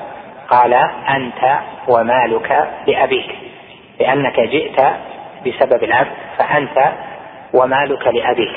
[0.48, 0.74] قال
[1.08, 1.58] أنت
[1.88, 3.30] ومالك لأبيك
[4.00, 4.80] لأنك جئت
[5.46, 6.92] بسبب العبد فأنت
[7.54, 8.56] ومالك لأبيك.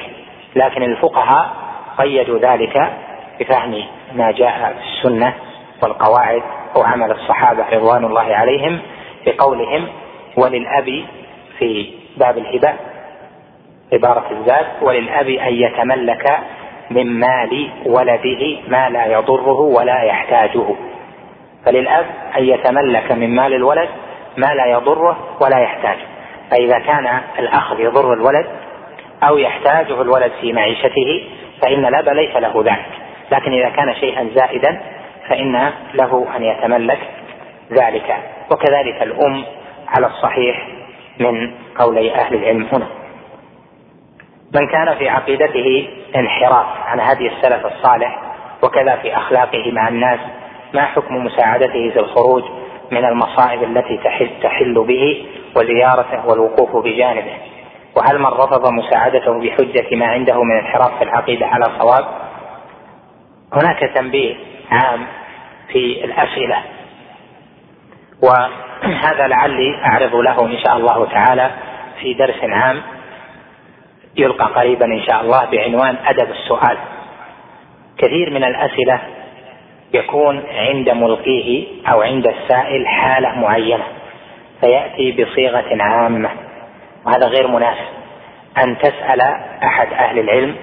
[0.55, 1.49] لكن الفقهاء
[1.97, 2.93] قيدوا ذلك
[3.39, 3.83] بفهم
[4.15, 5.33] ما جاء في السنة
[5.83, 6.41] والقواعد
[6.75, 8.79] وعمل الصحابة رضوان الله عليهم
[9.25, 9.87] بقولهم
[10.37, 11.03] وللأب
[11.59, 12.73] في باب الهبة
[13.93, 16.39] عبارة الزاد وللأب أن يتملك
[16.89, 20.75] من مال ولده ما لا يضره ولا يحتاجه.
[21.65, 22.05] فللأب
[22.37, 23.89] أن يتملك من مال الولد
[24.37, 26.05] ما لا يضره ولا يحتاجه.
[26.51, 28.45] فإذا كان الأخذ يضر الولد
[29.23, 31.23] أو يحتاجه الولد في معيشته
[31.61, 32.85] فإن الأب ليس له ذلك.
[33.31, 34.81] لكن إذا كان شيئا زائدا
[35.29, 36.99] فإن له أن يتملك
[37.71, 38.15] ذلك.
[38.51, 39.43] وكذلك الأم
[39.87, 40.67] على الصحيح
[41.19, 43.02] من قولي أهل العلم هنا.
[44.53, 48.19] من كان في عقيدته انحراف عن هدي السلف الصالح
[48.63, 50.19] وكذا في أخلاقه مع الناس
[50.73, 52.43] ما حكم مساعدته في الخروج
[52.91, 57.33] من المصائب التي تحل, تحل به وزيارته والوقوف بجانبه؟
[57.97, 62.05] وهل من رفض مساعدته بحجة ما عنده من انحراف في العقيدة على صواب؟
[63.53, 64.35] هناك تنبيه
[64.71, 65.07] عام
[65.71, 66.57] في الأسئلة
[68.23, 71.51] وهذا لعلي أعرض له إن شاء الله تعالى
[72.01, 72.81] في درس عام.
[74.17, 76.77] يلقى قريبا إن شاء الله بعنوان أدب السؤال.
[77.97, 78.99] كثير من الأسئلة
[79.93, 83.83] يكون عند ملقيه أو عند السائل حالة معينة
[84.61, 86.29] فيأتي بصيغة عامة
[87.05, 88.03] وهذا غير مناسب.
[88.63, 89.21] أن تسأل
[89.63, 90.55] أحد أهل العلم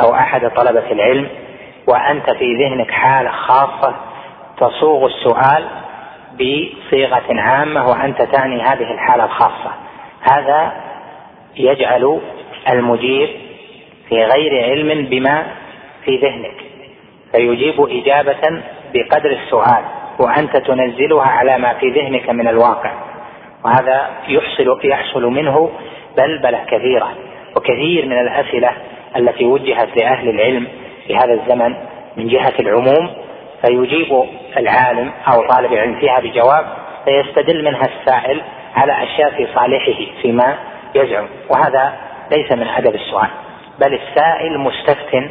[0.00, 1.28] أو أحد طلبة العلم
[1.88, 3.94] وأنت في ذهنك حالة خاصة
[4.56, 5.64] تصوغ السؤال
[6.34, 9.72] بصيغة عامة وأنت تعني هذه الحالة الخاصة.
[10.32, 10.72] هذا
[11.56, 12.20] يجعل
[12.72, 13.28] المجيب
[14.08, 15.46] في غير علم بما
[16.04, 16.54] في ذهنك
[17.32, 18.62] فيجيب إجابة
[18.94, 19.84] بقدر السؤال
[20.18, 22.92] وأنت تنزلها على ما في ذهنك من الواقع
[23.64, 25.70] وهذا يحصل يحصل منه
[26.16, 27.14] بلبلة كثيرة
[27.56, 28.70] وكثير من الأسئلة
[29.16, 30.66] التي وجهت لأهل العلم
[31.06, 31.74] في هذا الزمن
[32.16, 33.10] من جهة العموم
[33.62, 34.24] فيجيب
[34.56, 36.66] العالم أو طالب العلم فيها بجواب
[37.04, 38.42] فيستدل منها السائل
[38.76, 40.58] على أشياء في صالحه فيما
[40.94, 41.92] يزعم وهذا
[42.30, 43.28] ليس من ادب السؤال.
[43.78, 45.30] بل السائل مستفتن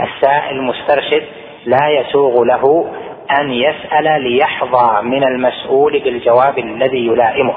[0.00, 1.22] السائل مسترشد
[1.66, 2.92] لا يسوغ له
[3.40, 7.54] أن يسأل ليحظى من المسؤول بالجواب الذي يلائمه.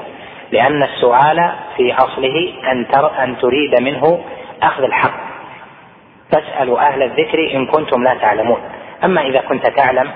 [0.52, 4.24] لأن السؤال في أصله أن تر أن تريد منه
[4.62, 5.20] أخذ الحق.
[6.32, 8.60] فاسالوا أهل الذكر إن كنتم لا تعلمون.
[9.04, 10.10] أما إذا كنت تعلم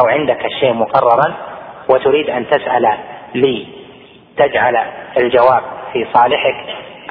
[0.00, 1.34] أو عندك الشيء مقررا
[1.88, 2.88] وتريد أن تسأل
[3.34, 3.66] لي
[4.36, 4.78] تجعل
[5.16, 6.56] الجواب في صالحك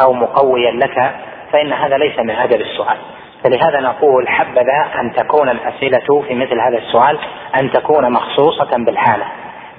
[0.01, 1.13] أو مقويا لك
[1.51, 2.97] فإن هذا ليس من أدب السؤال.
[3.43, 7.19] فلهذا نقول حبذا أن تكون الأسئلة في مثل هذا السؤال
[7.61, 9.25] أن تكون مخصوصة بالحالة.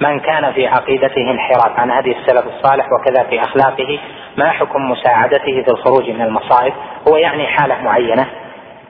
[0.00, 3.98] من كان في عقيدته انحراف عن هدي السلف الصالح وكذا في أخلاقه
[4.36, 6.72] ما حكم مساعدته في الخروج من المصائب؟
[7.08, 8.26] هو يعني حالة معينة.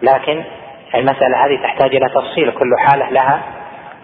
[0.02, 0.44] لكن
[0.94, 3.40] المسألة هذه تحتاج إلى تفصيل كل حالة لها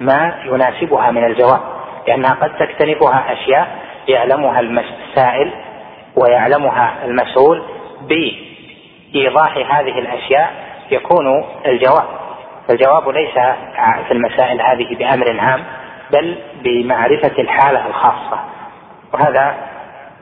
[0.01, 1.61] ما يناسبها من الجواب.
[2.09, 3.69] لأنها قد تكتنفها أشياء
[4.09, 5.53] يعلمها السائل
[6.17, 7.63] ويعلمها المسؤول
[8.03, 10.53] بإيضاح هذه الأشياء
[10.91, 12.05] يكون الجواب.
[12.69, 13.35] فالجواب ليس
[14.09, 15.65] في المسائل هذه بأمر عام
[16.13, 18.41] بل بمعرفة الحالة الخاصة.
[19.15, 19.55] وهذا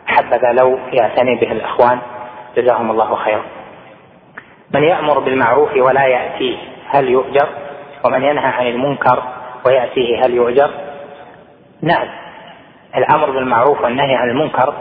[0.06, 1.98] حبذا لو يعتني به الإخوان.
[2.56, 3.42] جزاهم الله خيرا.
[4.74, 6.56] من يأمر بالمعروف ولا يأتيه
[6.88, 7.48] هل يؤجر؟
[8.04, 9.22] ومن ينهى عن المنكر
[9.66, 10.70] ويأتيه هل يؤجر؟
[11.82, 12.08] نعم.
[12.96, 14.74] الأمر بالمعروف والنهي عن المنكر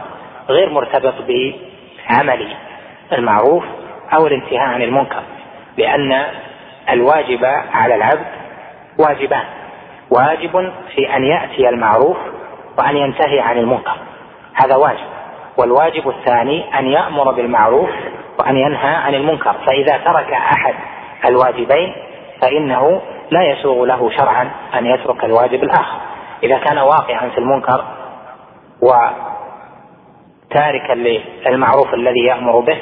[0.49, 2.55] غير مرتبط بعمل
[3.13, 3.63] المعروف
[4.13, 5.21] أو الانتهاء عن المنكر
[5.77, 6.25] لأن
[6.89, 8.25] الواجب على العبد
[8.99, 9.43] واجبان
[10.09, 12.17] واجب في أن يأتي المعروف
[12.77, 13.95] وأن ينتهي عن المنكر
[14.53, 15.07] هذا واجب
[15.57, 17.89] والواجب الثاني أن يأمر بالمعروف
[18.39, 20.73] وأن ينهى عن المنكر فإذا ترك أحد
[21.25, 21.95] الواجبين
[22.41, 25.97] فإنه لا يسوغ له شرعا أن يترك الواجب الآخر
[26.43, 27.85] إذا كان واقعا في المنكر
[30.51, 32.77] وتاركا للمعروف الذي يأمر به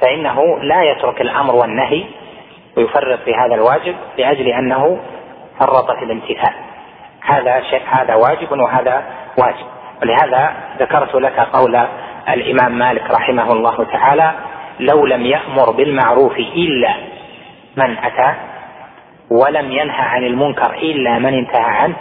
[0.00, 2.04] فإنه لا يترك الأمر والنهي
[2.76, 5.00] ويفرط في هذا الواجب لأجل أنه
[5.60, 6.54] فرط في الامتثال
[7.22, 9.04] هذا شيء هذا واجب وهذا
[9.38, 9.66] واجب.
[10.02, 11.86] ولهذا ذكرت لك قول
[12.28, 14.32] الإمام مالك رحمه الله تعالى
[14.80, 16.94] لو لم يأمر بالمعروف إلا
[17.76, 18.34] من أتى
[19.30, 21.94] ولم ينهى عن المنكر إلا من انتهى عنه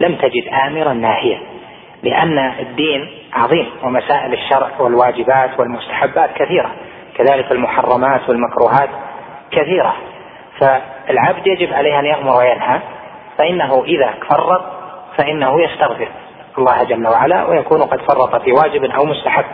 [0.00, 1.40] لم تجد آمرا ناهيا.
[2.02, 6.72] لأن الدين عظيم ومسائل الشرع والواجبات والمستحبات كثيرة
[7.16, 8.88] كذلك المحرمات والمكروهات
[9.50, 9.94] كثيرة.
[10.60, 12.80] فالعبد يجب عليه أن يأمر وينهى
[13.38, 14.62] فإنه إذا فرط
[15.16, 16.08] فإنه يستغفر
[16.58, 19.44] الله جل وعلا ويكون قد فرط في واجب أو مستحب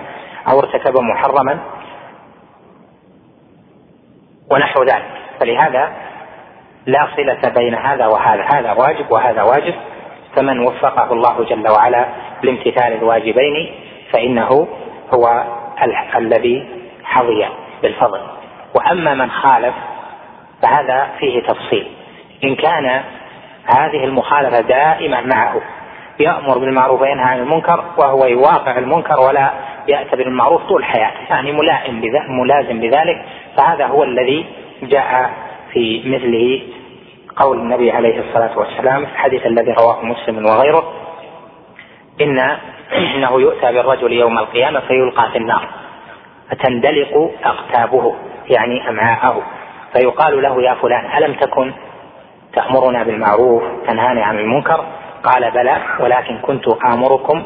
[0.51, 1.59] أو ارتكب محرما
[4.53, 5.11] ونحو ذلك.
[5.41, 5.93] فلهذا
[6.87, 9.75] لا صلة بين هذا وهذا هذا واجب وهذا واجب
[10.37, 12.09] فمن وفقه الله جل وعلا
[12.43, 13.71] لامتثال الواجبين
[14.13, 14.69] فإنه
[15.15, 15.45] هو
[16.17, 16.67] الذي
[17.05, 17.47] حظي
[17.83, 18.21] بالفضل.
[18.75, 19.75] وأما من خالف
[20.63, 21.87] فهذا فيه تفصيل.
[22.45, 23.03] إن كان
[23.77, 25.61] هذه المخالفة دائما معه
[26.21, 29.53] يأمر بالمعروف وينهى عن المنكر وهو يواقع المنكر ولا
[29.89, 33.25] يأتي بالمعروف طول حياته يعني ملائم ملازم بذلك
[33.57, 34.47] فهذا هو الذي
[34.83, 35.31] جاء
[35.73, 36.63] في مثله
[37.37, 40.93] قول النبي عليه الصلاة والسلام في الحديث الذي رواه مسلم وغيره.
[42.21, 42.39] إن
[42.93, 45.69] إنه يؤتى بالرجل يوم القيامة فيلقى في النار
[46.51, 48.15] فتندلق أقتابه
[48.51, 49.43] يعني أمعاءه
[49.93, 51.73] فيقال له يا فلان ألم تكن
[52.53, 54.85] تأمرنا بالمعروف تنهاني عن المنكر؟
[55.23, 57.43] قال بلى ولكن كنت آمركم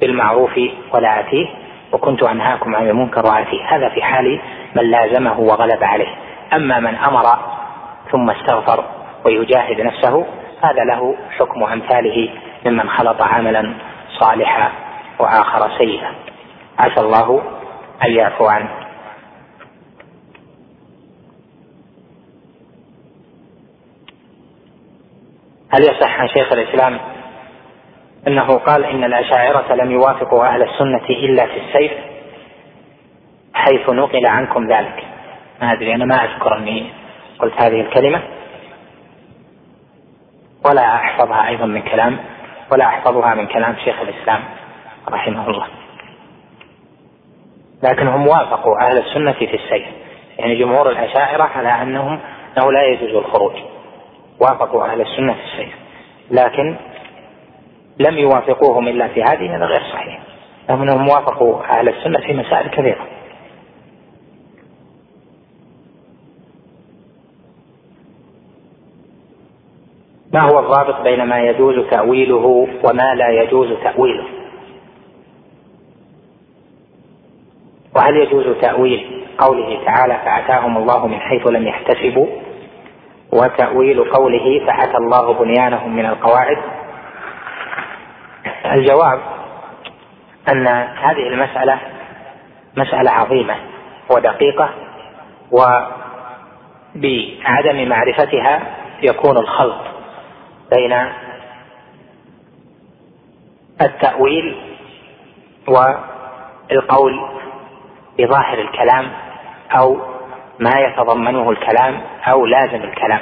[0.00, 0.60] بالمعروف
[0.94, 1.46] ولا آتيه
[1.92, 3.66] وكنت أنهاكم عن المنكر وآتيه.
[3.68, 4.40] هذا في حال
[4.76, 6.14] من لازمه وغلب عليه.
[6.52, 7.24] أما من أمر
[8.10, 8.84] ثم استغفر
[9.24, 10.26] ويجاهد نفسه
[10.62, 12.30] هذا له حكم أمثاله.
[12.66, 13.74] ممن خلط عملا
[14.18, 14.72] صالحا
[15.18, 16.14] وآخر سيئا.
[16.78, 17.42] عسى الله
[18.04, 18.70] أن يعفو عنه.
[25.74, 26.98] هل يصح عن شيخ الإسلام
[28.26, 31.92] أنه قال إن الأشاعرة لم يوافقوا أهل السنة إلا في السيف
[33.54, 35.04] حيث نقل عنكم ذلك؟
[35.62, 36.92] ما أدري أنا ما أذكر أني
[37.38, 38.22] قلت هذه الكلمة.
[40.66, 42.18] ولا أحفظها أيضا من كلام
[42.72, 44.40] ولا أحفظها من كلام شيخ الإسلام
[45.08, 45.66] رحمه الله.
[47.82, 49.88] لكنهم وافقوا أهل السنة في السيف
[50.38, 52.20] يعني جمهور الأشاعرة على انهم
[52.58, 53.52] أنه لا يجوز الخروج.
[54.40, 55.74] وافقوا أهل السنة في السيف
[56.30, 56.76] لكن
[57.98, 60.20] لم يوافقوهم إلا في هذه هذا غير صحيح.
[60.70, 63.06] رغم أنهم وافقوا أهل السنة في مسائل كثيرة.
[70.32, 74.24] ما هو الرابط بين ما يجوز تأويله وما لا يجوز تأويله؟
[77.96, 82.26] وهل يجوز تأويل قوله تعالى فأتاهم الله من حيث لم يحتسبوا
[83.32, 86.58] وتأويل قوله فأتى الله بنيانهم من القواعد؟
[88.72, 89.20] الجواب
[90.52, 90.66] أن
[91.02, 91.78] هذه المسألة
[92.76, 93.56] مسألة عظيمة
[94.10, 94.70] ودقيقة
[95.50, 95.88] وبعدم
[97.88, 98.60] معرفتها
[99.02, 99.91] يكون الخلط.
[100.76, 101.08] بين
[103.80, 104.56] التأويل
[105.68, 107.28] والقول
[108.18, 109.12] بظاهر الكلام
[109.78, 109.96] أو
[110.58, 113.20] ما يتضمنه الكلام أو لازم الكلام.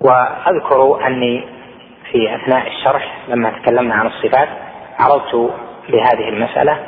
[0.00, 1.44] وأذكر أني
[2.10, 4.48] في أثناء الشرح لما تكلمنا عن الصفات
[4.98, 5.54] عرضت
[5.88, 6.86] لهذه المسألة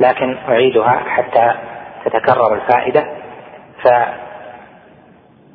[0.00, 1.54] لكن أعيدها حتى
[2.04, 3.06] تتكرر الفائدة.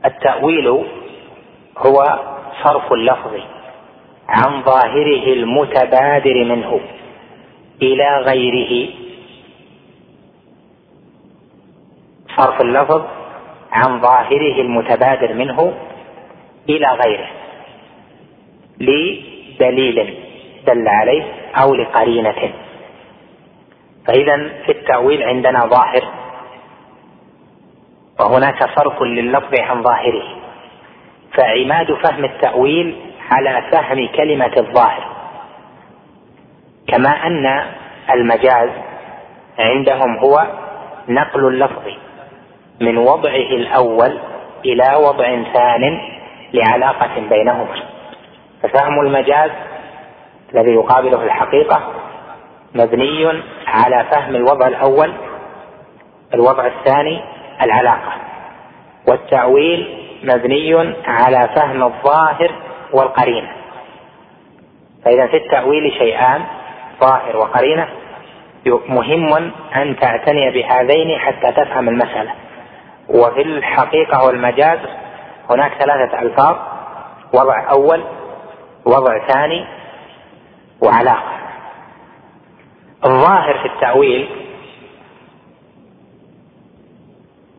[0.04, 0.86] فالتأويل
[1.78, 2.20] هو
[2.64, 3.34] صرف اللفظ
[4.30, 6.80] عن ظاهره المتبادر منه
[7.82, 8.90] إلى غيره.
[12.38, 13.02] صرف اللفظ
[13.72, 15.74] عن ظاهره المتبادر منه
[16.70, 17.28] إلى غيره
[18.80, 20.18] لدليل
[20.68, 21.24] دل عليه
[21.56, 22.54] أو لقرينة.
[24.08, 26.04] فإذا في التأويل عندنا ظاهر
[28.20, 30.43] وهناك صرف لللفظ عن ظاهره.
[31.38, 32.96] فعماد فهم التأويل
[33.32, 35.13] على فهم كلمة الظاهر.
[36.88, 37.63] كما أن
[38.13, 38.69] المجاز
[39.60, 40.48] عندهم هو
[41.10, 41.84] نقل اللفظ
[42.82, 44.19] من وضعه الأول
[44.65, 46.00] إلى وضع ثان
[46.54, 47.76] لعلاقة بينهما
[48.63, 49.52] ففهم المجاز
[50.54, 51.93] الذي يقابله الحقيقة
[52.76, 55.13] مبني على فهم الوضع الأول
[56.34, 57.22] الوضع الثاني
[57.62, 58.13] العلاقة.
[59.08, 62.52] والتأويل مبني على فهم الظاهر
[62.94, 63.52] والقرينة.
[65.06, 66.44] فإذا في التأويل شيئان
[67.02, 67.88] ظاهر وقرينة
[68.66, 69.34] مهم
[69.76, 72.34] أن تعتني بهذين حتى تفهم المسألة.
[73.10, 74.80] وفي الحقيقة والمجاز
[75.50, 76.56] هناك ثلاثة ألفاظ
[77.34, 78.04] وضع أول
[78.86, 79.66] وضع ثاني
[80.82, 81.34] وعلاقة.
[83.06, 84.30] الظاهر في التأويل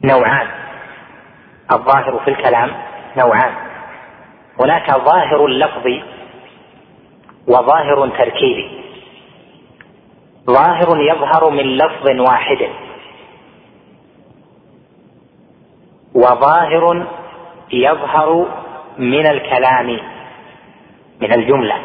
[0.05, 0.64] نوعان.
[1.75, 2.71] الظاهر في الكلام
[3.19, 3.55] نوعان.
[4.61, 6.03] هناك ظاهر لفظي
[7.49, 8.85] وظاهر تركيبي.
[10.47, 12.69] ظاهر يظهر من لفظ واحد.
[16.15, 17.07] وظاهر
[17.73, 18.47] يظهر
[18.99, 19.87] من الكلام
[21.21, 21.79] من الجملة.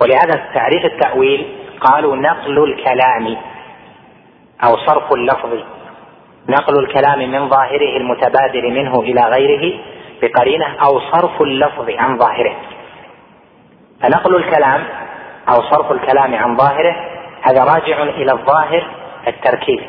[0.00, 1.46] ولهذا تعريف التأويل
[1.80, 3.36] قالوا نقل الكلام
[4.64, 5.77] أو صرف اللفظ.
[6.48, 9.80] نقل الكلام من ظاهره المتبادر منه إلى غيره
[10.22, 12.56] بقرينة أو صرف اللفظ عن ظاهره.
[14.02, 14.84] فنقل الكلام
[15.48, 16.96] أو صرف الكلام عن ظاهره
[17.42, 18.90] هذا راجع إلى الظاهر
[19.26, 19.80] التركيب.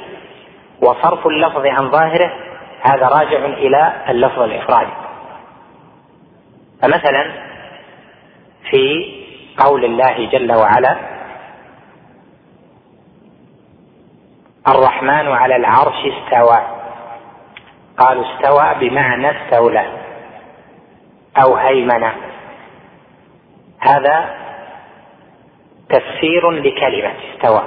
[0.82, 2.34] وصرف اللفظ عن ظاهره
[2.82, 4.92] هذا راجع إلى اللفظ الإفرادي.
[6.82, 7.32] فمثلا
[8.70, 9.14] في
[9.58, 11.19] قول الله جل وعلا
[14.68, 16.62] الرحمن على العرش استوى.
[17.98, 19.86] قالوا استوى بمعنى استولى
[21.44, 22.12] أو هيمن.
[23.80, 24.36] هذا
[25.90, 27.64] تفسير لكلمة استوى.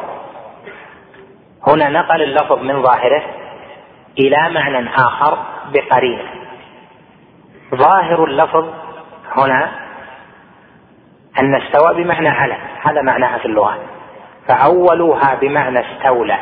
[1.67, 3.23] هنا نقل اللفظ من ظاهره
[4.19, 5.39] إلى معنى آخر
[5.73, 6.25] بقرينة.
[7.75, 8.69] ظاهر اللفظ
[9.37, 9.73] هنا
[11.39, 13.79] أن استوى بمعنى على هذا معناها في اللغة.
[14.49, 16.39] فأولوها بمعنى استولى.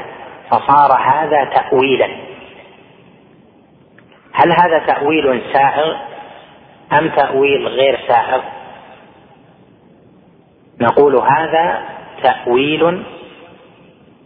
[0.51, 2.09] فصار هذا تأويلا.
[4.33, 5.97] هل هذا تأويل سائغ
[6.99, 8.43] أم تأويل غير سائغ؟
[10.81, 11.83] نقول هذا
[12.23, 13.03] تأويل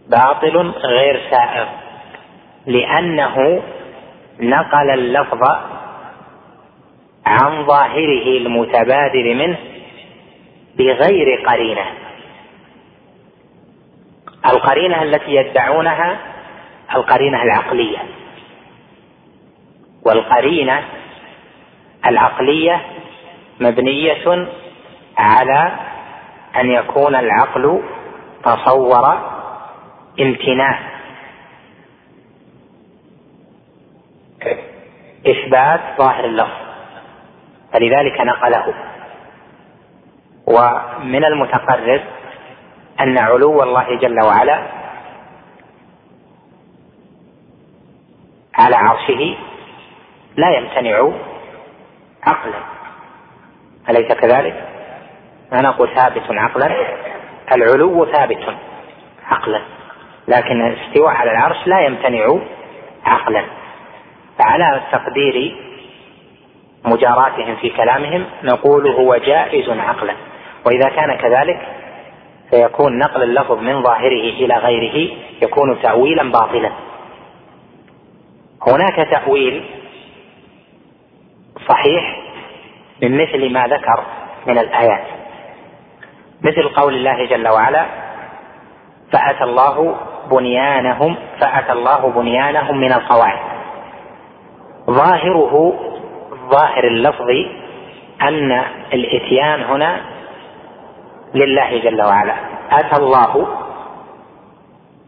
[0.09, 1.67] باطل غير سائغ
[2.65, 3.61] لأنه
[4.39, 5.43] نقل اللفظ
[7.25, 9.57] عن ظاهره المتبادر منه
[10.77, 11.85] بغير قرينة.
[14.45, 16.17] القرينة التي يدعونها
[16.95, 17.97] القرينة العقلية.
[20.05, 20.83] والقرينة
[22.05, 22.81] العقلية
[23.59, 24.47] مبنية
[25.17, 25.71] على
[26.55, 27.83] أن يكون العقل
[28.43, 29.17] تصور
[30.19, 30.79] امتناع
[35.27, 36.65] إثبات ظاهر اللفظ
[37.73, 38.73] فلذلك نقله.
[40.47, 42.01] ومن المتقرب
[42.99, 44.67] أن علو الله جل وعلا
[48.57, 49.37] على عرشه
[50.35, 51.11] لا يمتنع
[52.23, 52.59] عقلا.
[53.89, 54.67] أليس كذلك؟
[55.51, 56.71] ما نقول ثابت عقلا؟
[57.51, 58.55] العلو ثابت
[59.25, 59.61] عقلا
[60.27, 62.39] لكن الاستواء على العرش لا يمتنع
[63.05, 63.45] عقلا.
[64.39, 65.55] فعلى تقدير
[66.85, 70.15] مجاراتهم في كلامهم نقول هو جائز عقلا.
[70.65, 71.74] وإذا كان كذلك
[72.49, 76.71] فيكون نقل اللفظ من ظاهره إلى غيره يكون تاويلا باطلا.
[78.67, 79.63] هناك تأويل
[81.67, 82.17] صحيح
[83.01, 84.03] من مثل ما ذكر
[84.47, 85.05] من الآيات.
[86.41, 87.85] مثل قول الله جل وعلا
[89.11, 89.95] فأتى الله
[90.31, 93.39] بنيانهم فأتى الله بنيانهم من القواعد
[94.89, 95.73] ظاهره
[96.51, 97.29] ظاهر اللفظ
[98.21, 100.01] أن الإتيان هنا
[101.35, 102.35] لله جل وعلا.
[102.71, 103.47] أتى الله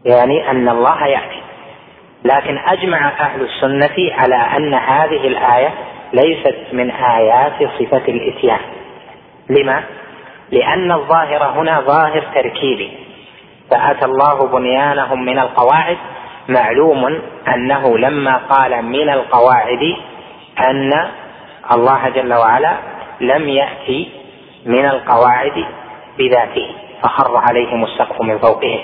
[0.04, 1.42] يعني أن الله يأتي.
[2.24, 5.70] لكن أجمع أهل السنة على أن هذه الآية
[6.12, 8.60] ليست من آيات صفة الإتيان.
[9.50, 9.82] لما؟
[10.50, 12.92] لأن الظاهر هنا ظاهر تركيبي.
[13.70, 15.96] فأتى الله بنيانهم من القواعد.
[16.48, 17.20] معلوم
[17.54, 19.96] أنه لما قال من القواعد
[20.58, 21.08] أن
[21.72, 22.72] الله جل وعلا
[23.20, 24.10] لم يأتي
[24.66, 25.64] من القواعد
[26.18, 28.80] بذاته فخر عليهم السقف من فوقهم.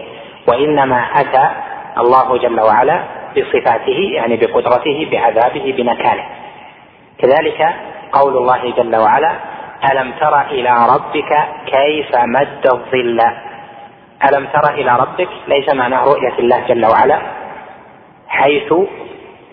[0.49, 1.51] وإنما أتى
[1.99, 3.05] الله جل وعلا
[3.37, 6.24] بصفاته يعني بقدرته بعذابه بنكاله.
[7.18, 7.74] كذلك
[8.12, 9.32] قول الله جل وعلا
[9.93, 13.20] ألم تر إلى ربك كيف مد الظل؟
[14.28, 17.18] ألم تر إلى ربك ليس معناه رؤية الله جل وعلا
[18.28, 18.74] حيث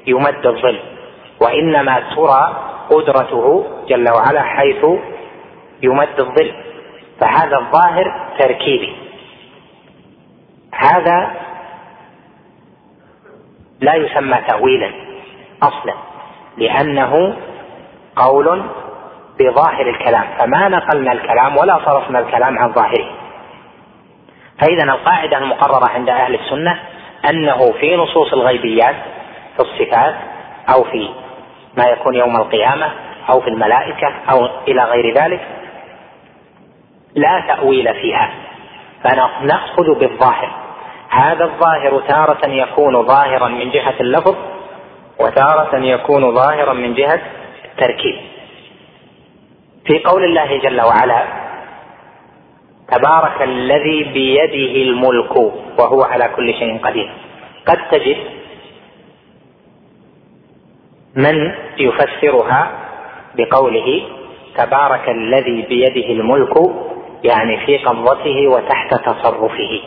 [0.08, 0.80] يمد الظل.
[1.42, 2.58] وإنما ترى
[2.90, 4.86] قدرته جل وعلا حيث
[5.84, 6.54] يمد الظل.
[7.22, 8.96] فهذا الظاهر تركيبي.
[10.74, 11.32] هذا
[13.82, 14.92] لا يسمى تأويلا
[15.64, 15.94] أصلا
[16.58, 17.36] لأنه
[18.16, 18.64] قول
[19.40, 20.26] بظاهر الكلام.
[20.40, 23.12] فما نقلنا الكلام ولا صرفنا الكلام عن ظاهره.
[24.60, 26.80] فإذا القاعدة المقررة عند أهل السنة
[27.30, 28.96] أنه في نصوص الغيبيات
[29.56, 30.16] في الصفات
[30.74, 31.10] أو في
[31.78, 32.92] ما يكون يوم القيامة
[33.30, 35.61] أو في الملائكة أو إلى غير ذلك
[37.16, 38.32] لا تأويل فيها.
[39.04, 40.52] فنأخذ بالظاهر.
[41.10, 44.36] هذا الظاهر تارة يكون ظاهرا من جهة اللفظ
[45.20, 47.22] وتارة يكون ظاهرا من جهة
[47.66, 48.16] التركيب.
[49.86, 51.24] في قول الله جل وعلا
[52.92, 55.36] تبارك الذي بيده الملك
[55.80, 57.12] وهو على كل شيء قدير.
[57.66, 58.18] قد تجد
[61.16, 62.72] من يفسرها
[63.36, 64.04] بقوله
[64.56, 66.58] تبارك الذي بيده الملك
[67.24, 69.82] يعني في قبضته وتحت تصرفه.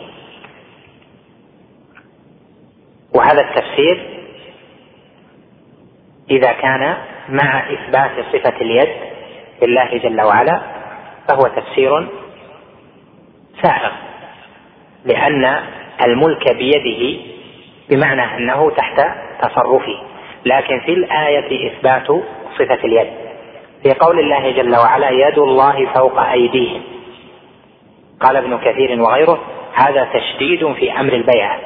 [3.15, 4.15] وهذا التفسير
[6.31, 6.97] إذا كان
[7.29, 8.89] مع إثبات صفة اليد
[9.63, 10.61] لله جل وعلا
[11.27, 12.07] فهو تفسير
[13.63, 13.91] سائغ
[15.05, 15.63] لأن
[16.05, 17.21] الملك بيده
[17.89, 19.01] بمعنى أنه تحت
[19.41, 19.97] تصرفه.
[20.45, 22.07] لكن في الآية إثبات
[22.59, 23.07] صفة اليد.
[23.83, 26.94] في قول الله جل وعلا يد الله فوق أيديهم.
[28.19, 29.39] قال ابن كثير وغيره
[29.73, 31.59] هذا تشديد في أمر البيعه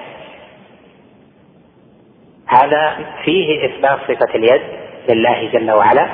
[2.47, 4.61] هذا فيه إثبات صفة اليد
[5.09, 6.09] لله جل وعلا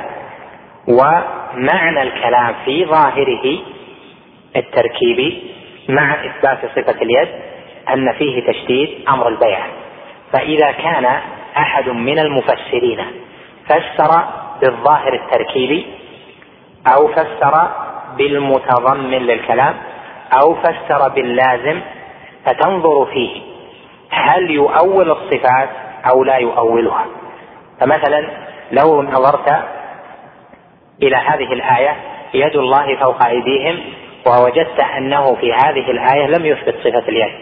[0.88, 3.60] ومعنى الكلام في ظاهره
[4.56, 5.52] التركيبي
[5.90, 7.30] مع إثبات صفة اليد
[7.94, 9.68] أن فيه تشديد أمر البيعه
[10.34, 11.06] فإذا كان
[11.58, 13.06] أحد من المفسرين
[13.66, 14.24] فسر
[14.62, 15.86] بالظاهر التركيبي
[16.88, 17.70] أو فسر
[18.18, 19.76] بالمتضمن للكلام
[20.34, 21.82] أو فسر باللازم
[22.46, 23.42] فتنظر فيه
[24.10, 25.70] هل يؤول الصفات
[26.12, 27.06] أو لا يؤولها.
[27.80, 28.30] فمثلا
[28.72, 29.64] لو نظرت
[31.04, 31.96] إلى هذه الآية
[32.34, 33.80] يد الله فوق أيديهم
[34.28, 37.34] ووجدت أنه في هذه الآية لم يثبت صفة اليد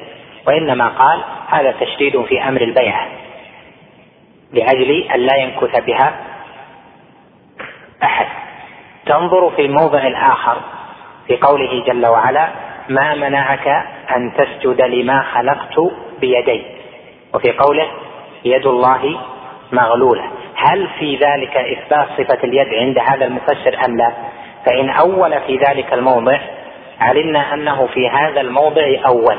[0.47, 3.07] وإنما قال هذا تشديد في أمر البيعة
[4.53, 6.13] لأجل أن لا ينكث بها
[8.03, 8.27] أحد.
[9.05, 10.61] تنظر في الموضع الآخر
[11.27, 12.49] في قوله جل وعلا
[12.89, 13.67] ما منعك
[14.15, 15.79] أن تسجد لما خلقت
[16.21, 16.63] بيدي؟
[17.33, 17.87] وفي قوله
[18.45, 19.19] يد الله
[19.71, 20.23] مغلولة.
[20.55, 24.11] هل في ذلك إثبات صفة اليد عند هذا المفسر أم لا؟
[24.65, 26.39] فإن أول في ذلك الموضع
[26.99, 29.37] علمنا أنه في هذا الموضع أول.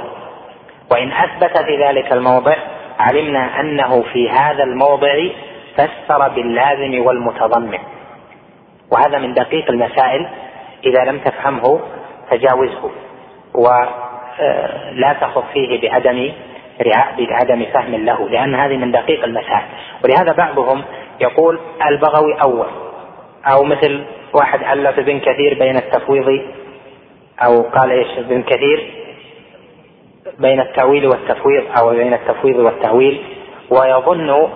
[0.92, 2.56] وإن أثبت في ذلك الموضع
[2.98, 5.28] علمنا أنه في هذا الموضع
[5.76, 7.78] فسر باللازم والمتضمن.
[8.92, 10.28] وهذا من دقيق المسائل.
[10.86, 11.80] إذا لم تفهمه
[12.30, 12.90] تجاوزه
[13.54, 16.32] ولا تخض فيه بعدم
[17.18, 19.64] بعدم فهم له لأن هذه من دقيق المسائل.
[20.04, 20.84] ولهذا بعضهم
[21.20, 22.66] يقول البغوي أول
[23.46, 26.42] أو مثل واحد ألف ابن كثير بين التفويض
[27.44, 28.90] أو قال إيش ابن كثير؟
[30.38, 33.22] بين التأويل والتفويض أو بين التفويض والتأويل.
[33.70, 34.48] ويظن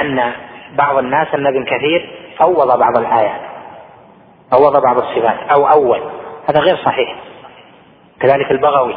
[0.00, 0.32] أن
[0.78, 3.40] بعض الناس أن ابن كثير فوض بعض الآيات
[4.52, 6.00] فوض بعض الصفات أو أول.
[6.50, 7.16] هذا غير صحيح.
[8.20, 8.96] كذلك البغوي.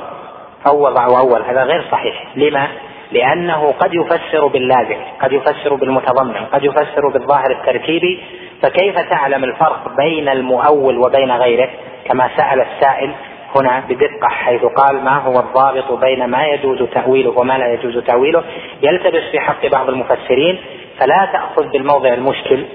[0.67, 2.23] أول هذا غير صحيح.
[2.35, 2.67] لما؟
[3.11, 8.23] لأنه قد يفسر باللازم قد يفسر بالمتضمن قد يفسر بالظاهر التركيبي.
[8.61, 11.69] فكيف تعلم الفرق بين المؤول وبين غيره؟
[12.05, 13.11] كما سأل السائل
[13.55, 18.43] هنا بدقة حيث قال ما هو الضابط بين ما يجوز تأويله وما لا يجوز تأويله؟
[18.81, 20.59] يلتبس في حق بعض المفسرين.
[20.99, 22.65] فلا تأخذ بالموضع المشكل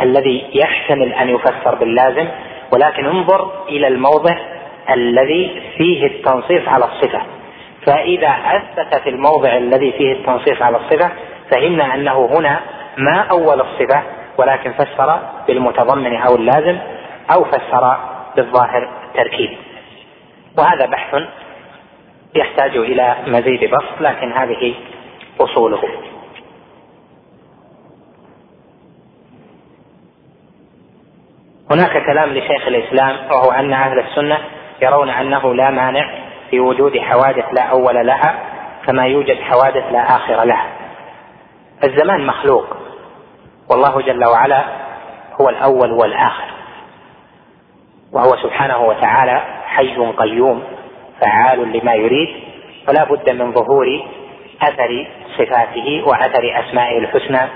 [0.00, 2.28] الذي يحتمل أن يفسر باللازم
[2.72, 4.36] ولكن انظر إلى الموضع
[4.94, 7.22] الذي فيه التنصيص على الصفة.
[7.86, 11.10] فإذا أثبت في الموضع الذي فيه التنصيص على الصفة
[11.50, 12.60] فهمنا أنه هنا
[12.98, 14.02] ما أول الصفة
[14.38, 16.78] ولكن فسر بالمتضمن أو اللازم
[17.34, 17.96] أو فسر
[18.36, 19.50] بالظاهر التركيب
[20.58, 21.22] وهذا بحث
[22.36, 24.74] يحتاج إلى مزيد بسط لكن هذه
[25.40, 25.82] أصوله.
[31.70, 34.38] هناك كلام لشيخ الإسلام وهو أن أهل السنة
[34.82, 36.10] يرون أنه لا مانع
[36.50, 38.38] في وجود حوادث لا أول لها
[38.86, 40.66] كما يوجد حوادث لا آخر لها.
[41.84, 42.64] الزمان مخلوق.
[43.70, 44.64] والله جل وعلا
[45.40, 46.50] هو الأول والآخر.
[48.12, 50.62] وهو سبحانه وتعالى حي قيوم
[51.20, 52.28] فعال لما يريد
[52.86, 53.86] فلا بد من ظهور
[54.62, 55.06] أثر
[55.38, 57.48] صفاته وأثر أسمائه الحسنى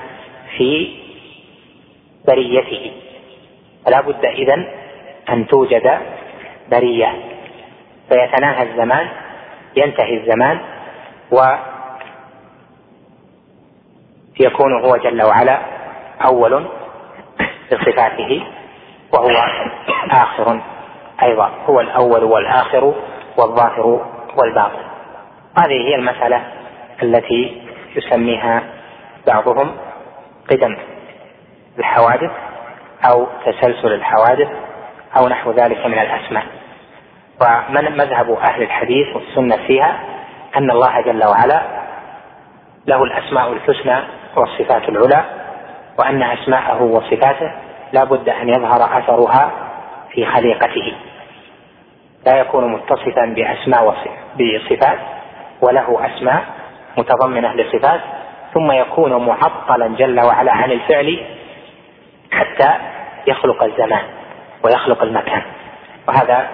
[0.56, 0.96] في
[2.28, 2.92] بريته.
[3.86, 4.64] فلا بد اذا
[5.30, 5.98] أن توجد
[6.70, 7.12] برية.
[8.08, 9.08] فيتناهى الزمان
[9.76, 10.60] ينتهي الزمان
[14.40, 15.58] ويكون هو جل وعلا
[16.24, 16.66] أول
[17.72, 18.46] بصفاته
[19.12, 19.30] وهو
[20.10, 20.60] آخر
[21.22, 22.94] أيضا هو الأول والآخر
[23.38, 24.06] والظاهر
[24.36, 24.84] والباطن.
[25.58, 26.44] هذه هي المسألة
[27.02, 27.62] التي
[27.96, 28.62] يسميها
[29.26, 29.76] بعضهم
[30.50, 30.76] قدم
[31.78, 32.30] الحوادث
[33.10, 34.48] أو تسلسل الحوادث
[35.16, 36.44] أو نحو ذلك من الأسماء.
[37.40, 40.00] ومن مذهب أهل الحديث والسنة فيها
[40.56, 41.62] أن الله جل وعلا
[42.86, 43.96] له الأسماء الحسنى
[44.36, 45.24] والصفات العلى
[45.98, 47.52] وأن أسماءه وصفاته
[47.92, 49.50] لا بد أن يظهر أثرها
[50.10, 50.94] في خليقته.
[52.26, 53.96] لا يكون متصفا بأسماء
[54.34, 54.98] بصفات
[55.62, 56.44] وله أسماء
[56.98, 58.00] متضمنة لصفات
[58.54, 61.26] ثم يكون معطلا جل وعلا عن الفعل
[62.32, 62.74] حتى
[63.26, 64.04] يخلق الزمان.
[64.64, 65.42] ويخلق المكان.
[66.08, 66.48] وهذا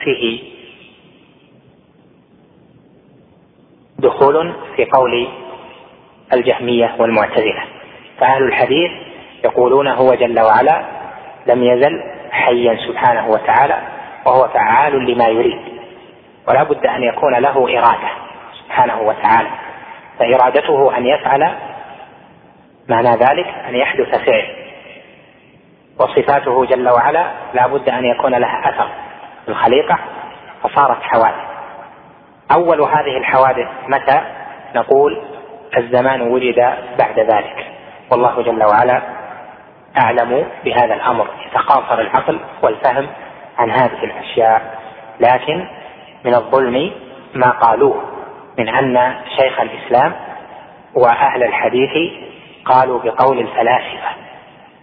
[0.00, 0.52] فيه
[3.98, 5.28] دخول في قول
[6.32, 7.64] الجهمية والمعتزلة.
[8.18, 8.90] فأهل الحديث
[9.44, 10.84] يقولون هو جل وعلا
[11.46, 13.78] لم يزل حيا سبحانه وتعالى
[14.26, 15.60] وهو فعال لما يريد.
[16.48, 18.10] ولا بد أن يكون له إرادة
[18.64, 19.48] سبحانه وتعالى.
[20.18, 21.54] فإرادته أن يفعل
[22.88, 24.61] معنى ذلك أن يحدث فعل.
[26.02, 28.88] وصفاته جل وعلا لا بد أن يكون لها أثر
[29.44, 29.98] في الخليقة
[30.62, 31.52] فصارت حوادث.
[32.52, 34.20] أول هذه الحوادث متى؟
[34.74, 35.22] نقول
[35.76, 37.66] الزمان وجد بعد ذلك.
[38.10, 39.02] والله جل وعلا
[40.04, 43.06] أعلم بهذا الأمر يتقاصر العقل والفهم
[43.58, 44.78] عن هذه الأشياء.
[45.20, 45.66] لكن
[46.24, 46.92] من الظلم
[47.34, 48.02] ما قالوه
[48.58, 50.12] من أن شيخ الإسلام
[50.94, 52.12] وأهل الحديث
[52.64, 54.21] قالوا بقول الفلاسفة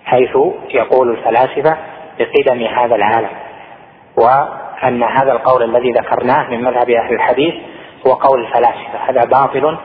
[0.09, 0.37] حيث
[0.69, 1.77] يقول الفلاسفة
[2.19, 3.29] بقدم هذا العالم
[4.17, 7.53] وأن هذا القول الذي ذكرناه من مذهب أهل الحديث
[8.07, 9.77] هو قول الفلاسفة هذا باطل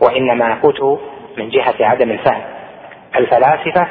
[0.00, 0.98] وإنما قوته
[1.36, 2.42] من جهة عدم الفهم.
[3.16, 3.86] الفلاسفة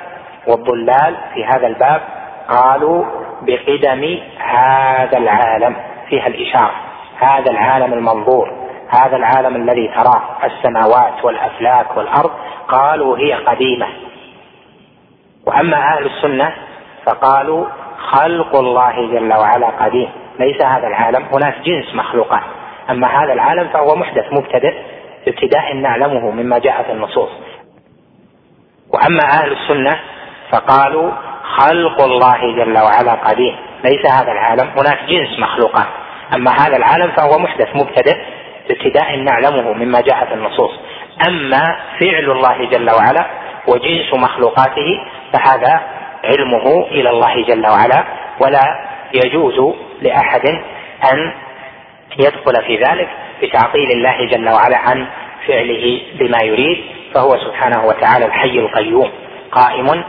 [0.47, 2.01] والضلال في هذا الباب
[2.49, 3.05] قالوا
[3.41, 5.75] بقدم هذا العالم
[6.09, 6.71] فيها الإشارة
[7.19, 8.51] هذا العالم المنظور
[8.89, 12.31] هذا العالم الذي تراه السماوات والأفلاك والأرض
[12.67, 13.87] قالوا هي قديمة.
[15.45, 16.53] وأما أهل السنة
[17.05, 17.65] فقالوا
[18.11, 20.09] خلق الله جل وعلا قديم.
[20.39, 21.25] ليس هذا العالم.
[21.33, 22.43] هناك جنس مخلوقات.
[22.89, 24.73] أما هذا العالم فهو محدث مبتدئ
[25.27, 27.29] ابتداء نعلمه مما جاء في النصوص.
[28.93, 29.99] وأما أهل السنة
[30.51, 31.11] فقالوا
[31.57, 33.55] خلق الله جل وعلا قديم.
[33.83, 34.67] ليس هذا العالم.
[34.77, 35.87] هناك جنس مخلوقات.
[36.35, 38.17] أما هذا العالم فهو محدث مبتدئ
[38.69, 40.71] ابتداء نعلمه مما جاء في النصوص.
[41.27, 41.63] أما
[41.99, 45.81] فعل الله جل وعلا وجنس مخلوقاته فهذا
[46.23, 48.03] علمه إلى الله جل وعلا.
[48.39, 48.63] ولا
[49.13, 50.47] يجوز لأحد
[51.13, 51.33] أن
[52.19, 53.09] يدخل في ذلك
[53.41, 55.07] بتعطيل الله جل وعلا عن
[55.47, 56.77] فعله بما يريد
[57.13, 59.11] فهو سبحانه وتعالى الحي القيوم
[59.51, 60.03] قائم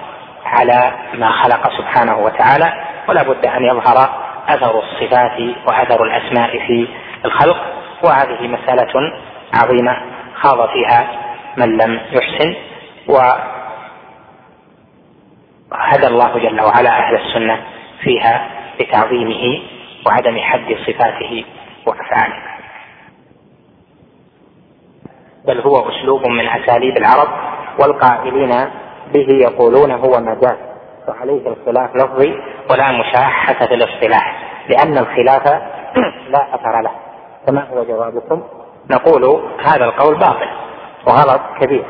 [0.45, 2.73] على ما خلق سبحانه وتعالى.
[3.09, 4.11] ولا بد أن يظهر
[4.49, 6.89] أثر الصفات وأثر الأسماء في
[7.25, 7.57] الخلق.
[8.03, 9.13] وهذه مسألة
[9.55, 9.97] عظيمة
[10.35, 11.07] خاض فيها
[11.57, 12.55] من لم يحسن.
[13.09, 13.47] وهدى
[16.07, 17.61] الله جل وعلا أهل السنة
[18.01, 18.49] فيها
[18.81, 19.63] بتعظيمه
[20.07, 21.45] وعدم حد صفاته
[21.87, 22.37] وأفعاله.
[25.47, 27.29] بل هو أسلوب من أساليب العرب
[27.81, 28.51] والقائلين
[29.15, 30.57] به يقولون هو مجاز.
[31.09, 32.35] وعليه الخلاف لفظي
[32.71, 35.63] ولا مشاحة في الاصطلاح لأن الخلاف
[36.33, 36.91] لا أثر له.
[37.47, 38.43] فما هو جوابكم؟
[38.91, 40.49] نقول هذا القول باطل
[41.07, 41.85] وغلط كبير.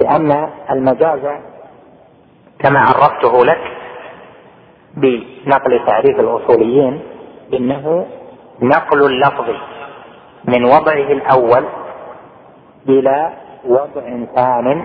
[0.00, 1.20] لأن المجاز
[2.58, 3.60] كما عرفته لك
[4.94, 7.02] بنقل تعريف الأصوليين
[7.54, 8.06] إنه
[8.62, 9.54] نقل اللفظ
[10.44, 11.64] من وضعه الأول
[12.88, 13.32] إلى
[13.64, 14.84] وضع ثان.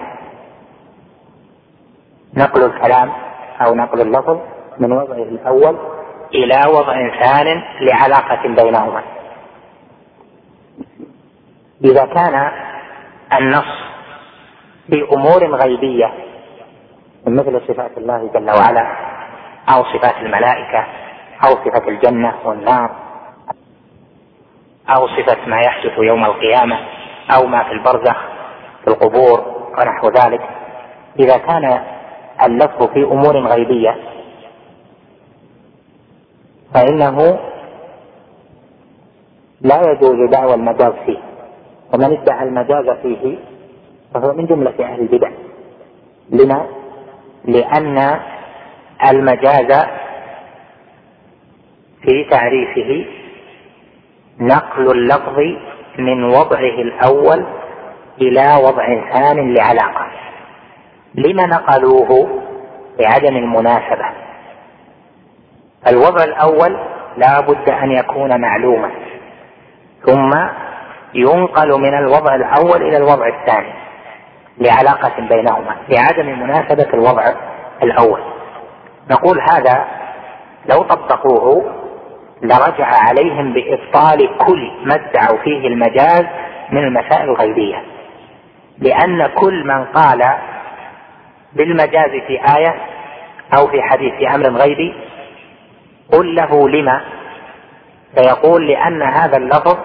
[2.37, 3.11] نقل الكلام
[3.61, 4.37] أو نقل اللفظ
[4.79, 5.77] من وضعه الأول
[6.33, 9.03] إلى وضع ثان لعلاقة بينهما.
[11.83, 12.51] إذا كان
[13.33, 13.94] النص
[14.89, 16.13] في أمور غيبية
[17.27, 18.95] مثل صفات الله جل وعلا
[19.69, 20.85] أو صفات الملائكة
[21.43, 22.91] أو صفة الجنة والنار
[24.89, 26.79] أو صفة ما يحدث يوم القيامة
[27.35, 28.17] أو ما في البرزخ
[28.83, 30.41] في القبور ونحو ذلك.
[31.19, 31.83] إذا كان
[32.45, 33.95] اللفظ في أمور غيبية
[36.73, 37.39] فإنه
[39.61, 41.19] لا يجوز دعوى المجاز فيه.
[41.93, 43.37] ومن ادعى المجاز فيه
[44.15, 45.29] فهو من جملة أهل البدع.
[46.29, 46.65] لما؟
[47.45, 48.19] لأن
[49.09, 49.85] المجاز
[52.01, 53.05] في تعريفه
[54.39, 55.39] نقل اللفظ
[55.97, 57.45] من وضعه الأول
[58.21, 60.07] إلى وضع ثان لعلاقة.
[61.15, 62.41] لم نقلوه
[62.99, 64.09] لعدم المناسبة؟
[65.87, 66.77] الوضع الأول
[67.17, 68.91] لا بد أن يكون معلوما
[70.05, 70.31] ثم
[71.13, 73.84] ينقل من الوضع الأول إلى الوضع الثاني.
[74.57, 77.33] لعلاقة بينهما لعدم مناسبة الوضع
[77.83, 78.19] الأول.
[79.11, 79.85] نقول هذا
[80.69, 81.73] لو طبقوه
[82.41, 86.25] لرجع عليهم بإبطال كل ما ادعوا فيه المجاز
[86.71, 87.83] من المسائل الغيبية.
[88.77, 90.23] لأن كل من قال
[91.53, 92.75] بالمجاز في آية
[93.57, 94.95] أو في حديث في أمر غيبي
[96.11, 97.01] قل له لما؟
[98.15, 99.77] فيقول لأن هذا اللفظ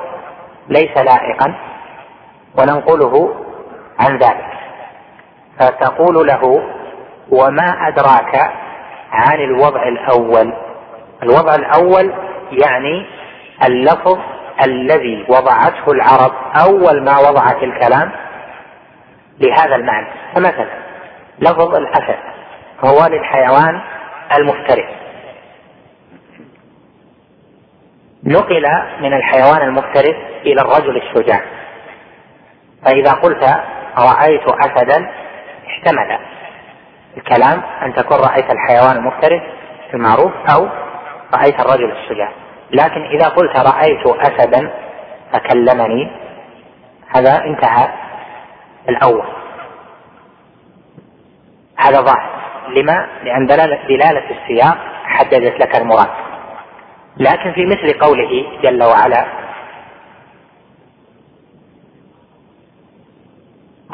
[0.68, 1.54] ليس لائقا
[2.58, 3.34] وننقله
[4.00, 4.49] عن ذلك.
[5.60, 6.62] فتقول له
[7.30, 8.52] وما أدراك
[9.12, 10.52] عن الوضع الأول؟
[11.22, 12.14] الوضع الأول
[12.52, 13.06] يعني
[13.66, 14.18] اللفظ
[14.64, 16.32] الذي وضعته العرب
[16.66, 18.12] أول ما وضعت الكلام
[19.40, 20.06] لهذا المعنى.
[20.34, 20.70] فمثلا
[21.38, 22.18] لفظ الأسد
[22.84, 23.80] هو للحيوان
[24.38, 24.90] المفترس.
[28.24, 28.64] نقل
[29.00, 31.40] من الحيوان المفترس إلى الرجل الشجاع.
[32.84, 33.44] فإذا قلت
[33.98, 35.10] رأيت أسدا
[35.70, 36.18] احتمل
[37.16, 39.42] الكلام أن تكون رأيت الحيوان المفترس
[39.94, 40.68] المعروف أو
[41.34, 42.32] رأيت الرجل الشجاع
[42.70, 44.70] لكن إذا قلت رأيت أسدا
[45.32, 46.10] فكلمني
[47.16, 47.88] هذا انتهى
[48.88, 49.26] الأول.
[51.76, 52.30] هذا ظاهر.
[52.68, 56.08] لما؟ لأن دلالة, دلالة السياق حددت لك المراد.
[57.16, 59.26] لكن في مثل قوله جل وعلا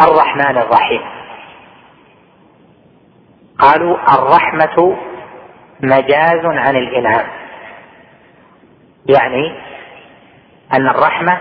[0.01, 1.01] الرحمن الرحيم.
[3.59, 4.97] قالوا الرحمة
[5.81, 7.27] مجاز عن الإنعام.
[9.07, 9.53] يعني
[10.73, 11.39] أن الرحمة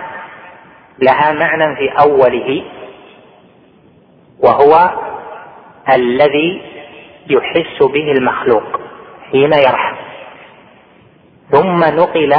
[0.99, 2.63] لها معنى في أوله
[4.39, 4.89] وهو
[5.95, 6.61] الذي
[7.27, 8.79] يحس به المخلوق
[9.31, 9.95] حين يرحم.
[11.51, 12.33] ثم نقل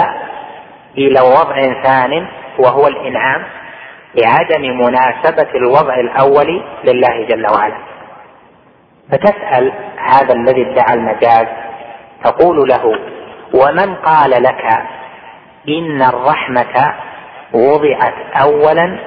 [0.98, 2.26] إلى وضع ثان
[2.58, 3.42] وهو الإنعام
[4.14, 7.95] لعدم مناسبة الوضع الأول لله جل وعلا.
[9.10, 11.46] فتسأل هذا الذي ادعى المجاز
[12.24, 12.98] تقول له
[13.54, 14.82] ومن قال لك
[15.68, 16.94] إن الرحمة
[17.52, 18.98] وضعت أولا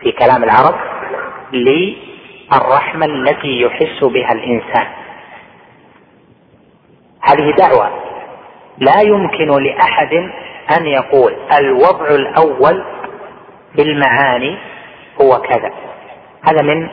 [0.00, 0.74] في كلام العرب
[1.52, 4.86] للرحمة التي يحس بها الإنسان؟
[7.22, 7.90] هذه دعوة
[8.78, 10.12] لا يمكن لأحد
[10.78, 12.84] أن يقول الوضع الأول
[13.76, 14.58] في المعاني
[15.22, 15.70] هو كذا.
[16.42, 16.88] هذا من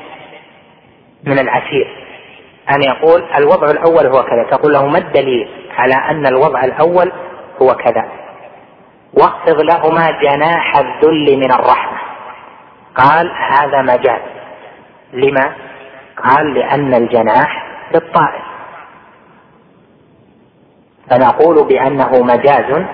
[1.26, 2.06] من العسير.
[2.76, 4.44] أن يقول الوضع الأول هو كذا.
[4.52, 7.12] تقول له ما الدليل على أن الوضع الأول
[7.62, 8.06] هو كذا؟
[9.14, 11.98] واخفض لهما جناح الذل من الرحمة.
[12.96, 14.22] قال هذا مجاز
[15.14, 15.56] لما؟
[16.24, 18.44] قال لأن الجناح للطائر.
[21.10, 22.86] فنقول بأنه مجاز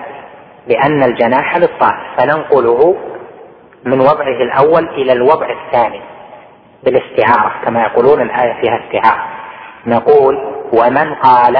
[0.66, 2.16] لأن الجناح للطائر.
[2.18, 2.96] فننقله
[3.84, 6.11] من وضعه الأول إلى الوضع الثاني.
[6.84, 9.26] بالاستعارة كما يقولون الآية فيها استعارة.
[9.86, 10.36] نقول
[10.72, 11.56] ومن قال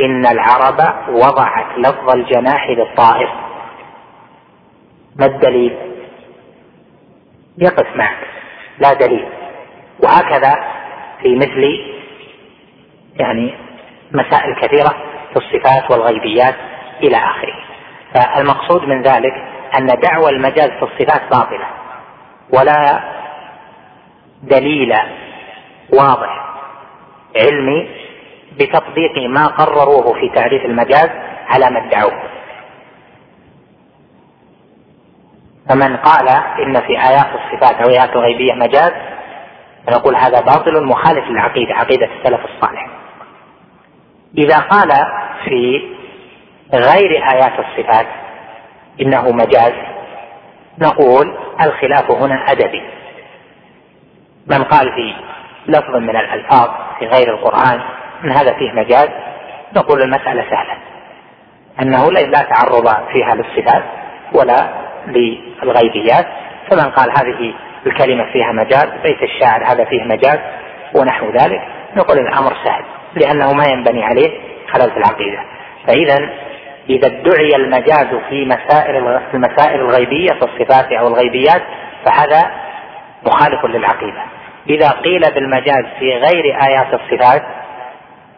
[0.00, 3.28] إن العرب وضعت لفظ الجناح للطائر؟
[5.16, 5.78] ما الدليل؟
[7.58, 8.18] يقف معك.
[8.78, 9.28] لا دليل.
[10.04, 10.54] وهكذا
[11.22, 11.92] في مثل
[13.20, 13.54] يعني
[14.12, 14.94] مسائل كثيرة
[15.32, 16.54] في الصفات والغيبيات
[17.02, 17.54] إلى آخره.
[18.14, 19.34] فالمقصود من ذلك
[19.78, 21.66] أن دعوى المجاز في الصفات باطلة
[22.50, 23.00] ولا
[24.42, 24.94] دليل
[25.92, 26.54] واضح
[27.36, 27.88] علمي
[28.60, 31.10] بتطبيق ما قرروه في تعريف المجاز
[31.46, 32.22] على ما ادعوه.
[35.68, 36.28] فمن قال
[36.66, 38.92] إن في آيات الصفات أو آيات الغيبية مجاز
[39.86, 42.88] فنقول هذا باطل مخالف للعقيدة عقيدة السلف الصالح.
[44.38, 44.88] إذا قال
[45.44, 45.82] في
[46.72, 48.06] غير آيات الصفات
[49.00, 49.72] إنه مجاز
[50.78, 52.82] نقول الخلاف هنا أدبي.
[54.46, 55.14] من قال في
[55.68, 57.80] لفظ من الألفاظ في غير القرآن
[58.24, 59.08] أن هذا فيه مجاز
[59.76, 60.76] نقول المسألة سهلة.
[61.82, 63.82] أنه لا تعرض فيها للصفات
[64.32, 64.68] ولا
[65.06, 66.26] للغيبيات.
[66.70, 67.54] فمن قال هذه
[67.86, 70.38] الكلمة فيها مجاز بيت الشاعر هذا فيه مجاز
[70.94, 71.60] ونحو ذلك
[71.96, 72.84] نقول الأمر سهل
[73.14, 74.30] لأنه ما ينبني عليه
[74.72, 75.38] خلل في العقيدة.
[75.86, 76.30] فإذا
[76.90, 81.62] إذا ادعي المجاز في مسائل المسائل الغيبية في الصفات أو الغيبيات
[82.04, 82.50] فهذا
[83.26, 84.22] مخالف للعقيدة.
[84.68, 87.42] إذا قيل بالمجاز في غير آيات الصفات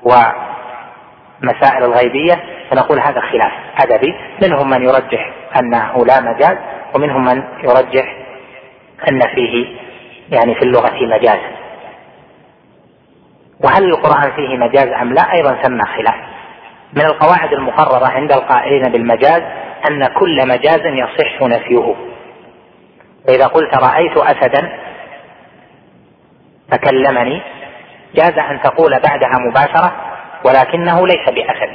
[0.03, 2.35] ومسائل الغيبية
[2.71, 3.53] فنقول هذا خلاف
[3.85, 4.15] أدبي.
[4.43, 5.31] منهم من يرجح
[5.61, 6.59] أنه لا مجاز
[6.95, 8.17] ومنهم من يرجح
[9.09, 9.67] أن فيه
[10.31, 11.51] يعني في اللغة مجازا
[13.65, 16.15] وهل القرآن فيه مجاز أم لا؟ أيضا ثم خلاف.
[16.93, 19.43] من القواعد المقررة عند القائلين بالمجاز
[19.91, 21.95] أن كل مجاز يصح نفيه.
[23.27, 24.79] فإذا قلت رأيت أسدا
[26.71, 27.43] فكلمني
[28.15, 29.93] جاز أن تقول بعدها مباشرة
[30.45, 31.75] ولكنه ليس بأسد.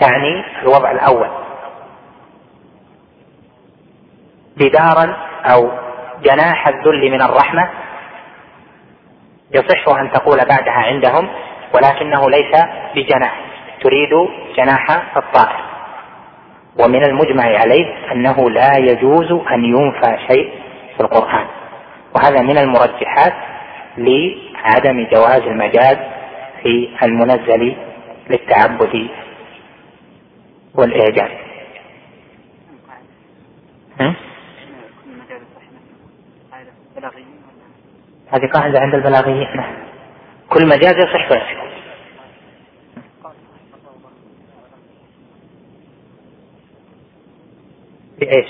[0.00, 1.28] تعني الوضع الأول.
[4.58, 5.70] جدارا أو
[6.22, 7.70] جناح الذل من الرحمة
[9.54, 11.28] يصح أن تقول بعدها عندهم
[11.74, 12.64] ولكنه ليس
[12.94, 13.40] بجناح
[13.80, 14.10] تريد
[14.56, 15.65] جناح الطائر.
[16.78, 20.52] ومن المجمع عليه أنه لا يجوز أن ينفى شيء
[20.96, 21.46] في القرآن.
[22.16, 23.34] وهذا من المرجحات
[23.98, 25.96] لعدم جواز المجاز
[26.62, 27.76] في المنزل
[28.30, 29.08] للتعبد
[30.74, 31.30] والإعجاز.
[38.32, 39.56] هذه قاعدة عند البلاغيين.
[39.56, 39.74] نعم.
[40.48, 41.65] كل مجاز يصح ويصح
[48.26, 48.46] بإيش؟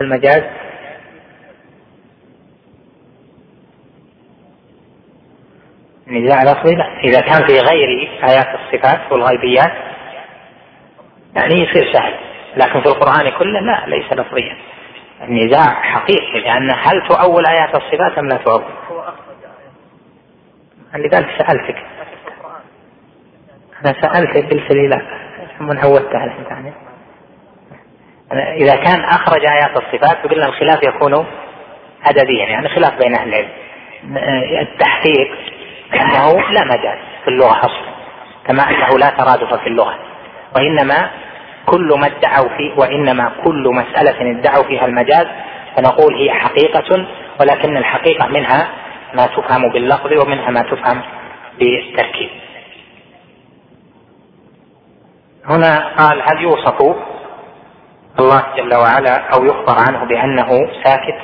[0.00, 0.42] المجاز؟
[6.08, 6.98] النزاع لفظي لا.
[6.98, 9.72] إذا كان في غير آيات الصفات والغيبيات
[11.36, 12.14] يعني يصير سهل.
[12.56, 14.56] لكن في القرآن كله لا ليس لفظيا
[15.22, 18.64] النزاع حقيقي لأن هل تؤول آيات الصفات أم لا تؤول؟
[20.94, 21.76] لذلك سألتك.
[23.84, 23.94] أنا
[24.70, 25.02] لي لا
[25.60, 26.72] من هوتها يعني
[28.32, 31.26] إذا كان أخرج آيات الصفات فقلنا الخلاف يكون
[32.04, 33.48] أدبيا يعني خلاف بين أهل العلم.
[34.60, 35.30] التحقيق
[35.94, 37.94] أنه لا مجاز في اللغة أصلا
[38.46, 39.98] كما أنه لا ترادف في اللغة.
[40.56, 41.10] وإنما
[41.66, 45.26] كل ما ادعوا فيه وإنما كل مسألة ادعوا فيها المجاز
[45.76, 47.06] فنقول هي حقيقة
[47.40, 48.68] ولكن الحقيقة منها
[49.14, 51.02] ما تفهم باللفظ ومنها ما تفهم
[51.58, 52.30] بالتركيب.
[55.44, 56.96] هنا قال هل يوصف
[58.18, 60.48] الله جل وعلا أو يخبر عنه بأنه
[60.84, 61.20] ساكت.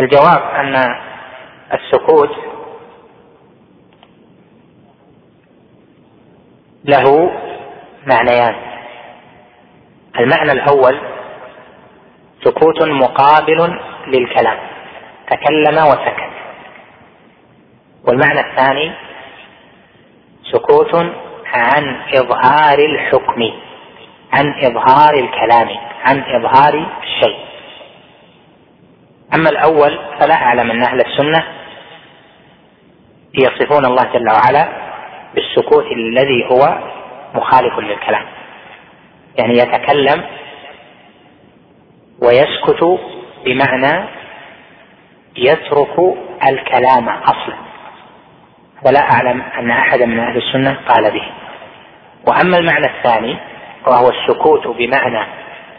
[0.00, 0.94] الجواب أن
[1.72, 2.30] السكوت
[6.84, 7.30] له
[8.06, 8.54] معنيان.
[10.18, 11.00] المعنى الأول
[12.44, 14.58] سكوت مقابل للكلام.
[15.30, 16.32] تكلم وسكت.
[18.08, 18.92] والمعنى الثاني
[20.52, 20.94] سكوت
[21.46, 23.67] عن إظهار الحكم.
[24.32, 25.68] عن إظهار الكلام
[26.04, 27.38] عن إظهار الشيء.
[29.34, 31.42] أما الأول فلا أعلم أن أهل السنة
[33.34, 34.68] يصفون الله جل وعلا
[35.34, 36.78] بالسكوت الذي هو
[37.34, 38.26] مخالف للكلام.
[39.38, 40.24] يعني يتكلم
[42.22, 43.00] ويسكت
[43.44, 44.08] بمعنى
[45.36, 46.16] يترك
[46.48, 47.56] الكلام أصلا.
[48.86, 51.28] ولا أعلم أن احدا من أهل السنة قال به.
[52.26, 53.36] وأما المعنى الثاني
[53.86, 55.26] وهو السكوت بمعنى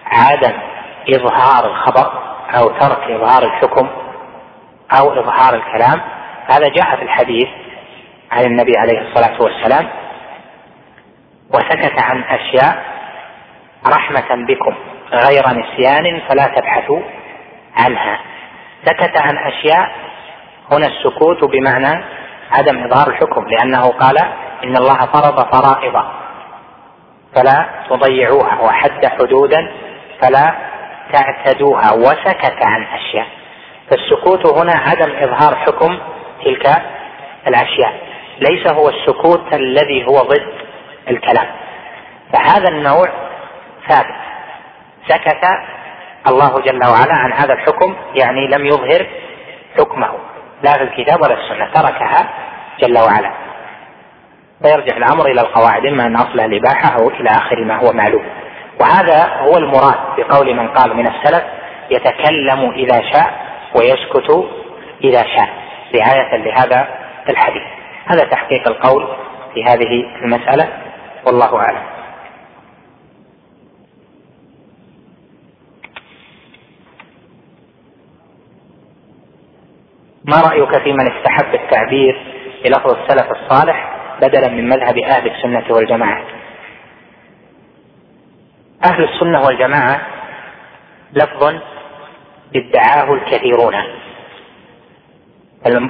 [0.05, 0.53] عدم
[1.09, 2.11] إظهار الخبر
[2.57, 3.87] أو ترك إظهار الحكم
[4.99, 6.01] أو إظهار الكلام.
[6.47, 7.47] هذا جاء في الحديث
[8.31, 9.89] عن النبي عليه الصلاة والسلام
[11.53, 12.83] وسكت عن أشياء
[13.87, 14.75] رحمة بكم
[15.13, 17.01] غير نسيان فلا تبحثوا
[17.77, 18.19] عنها.
[18.85, 19.91] سكت عن أشياء
[20.71, 22.03] هنا السكوت بمعنى
[22.51, 24.17] عدم إظهار الحكم لأنه قال
[24.63, 26.03] إن الله فرض فرائض.
[27.35, 29.71] فلا تضيعوها وحد حدودا
[30.21, 30.55] فلا
[31.13, 33.27] تعتدوها وسكت عن أشياء.
[33.89, 35.99] فالسكوت هنا عدم إظهار حكم
[36.45, 36.81] تلك
[37.47, 37.93] الأشياء.
[38.39, 40.53] ليس هو السكوت الذي هو ضد
[41.09, 41.47] الكلام.
[42.33, 43.09] فهذا النوع
[43.87, 44.15] ثابت.
[45.07, 45.45] سكت
[46.27, 49.07] الله جل وعلا عن هذا الحكم يعني لم يظهر
[49.77, 50.11] حكمه.
[50.63, 51.71] لا في الكتاب ولا السنة.
[51.73, 52.29] تركها
[52.79, 53.48] جل وعلا.
[54.63, 58.25] فيرجع الأمر إلى القواعد إما أن أصلها الإباحة أو إلى آخر ما هو معلوم.
[58.81, 61.43] وهذا هو المراد بقول من قال من السلف
[61.91, 63.33] يتكلم إذا شاء
[63.75, 64.49] ويسكت
[65.03, 65.49] إذا شاء.
[65.95, 66.87] رعاية لهذا
[67.29, 67.63] الحديث.
[68.05, 69.07] هذا تحقيق القول
[69.53, 70.67] في هذه المسألة.
[71.25, 71.99] والله أعلم.
[80.25, 82.21] ما رأيك في من استحب التعبير
[82.63, 86.23] بلفظ السلف الصالح؟ بدلا من مذهب أهل السنة والجماعة.
[88.85, 90.01] أهل السنة والجماعة
[91.13, 91.53] لفظ
[92.55, 93.75] ادعاه الكثيرون.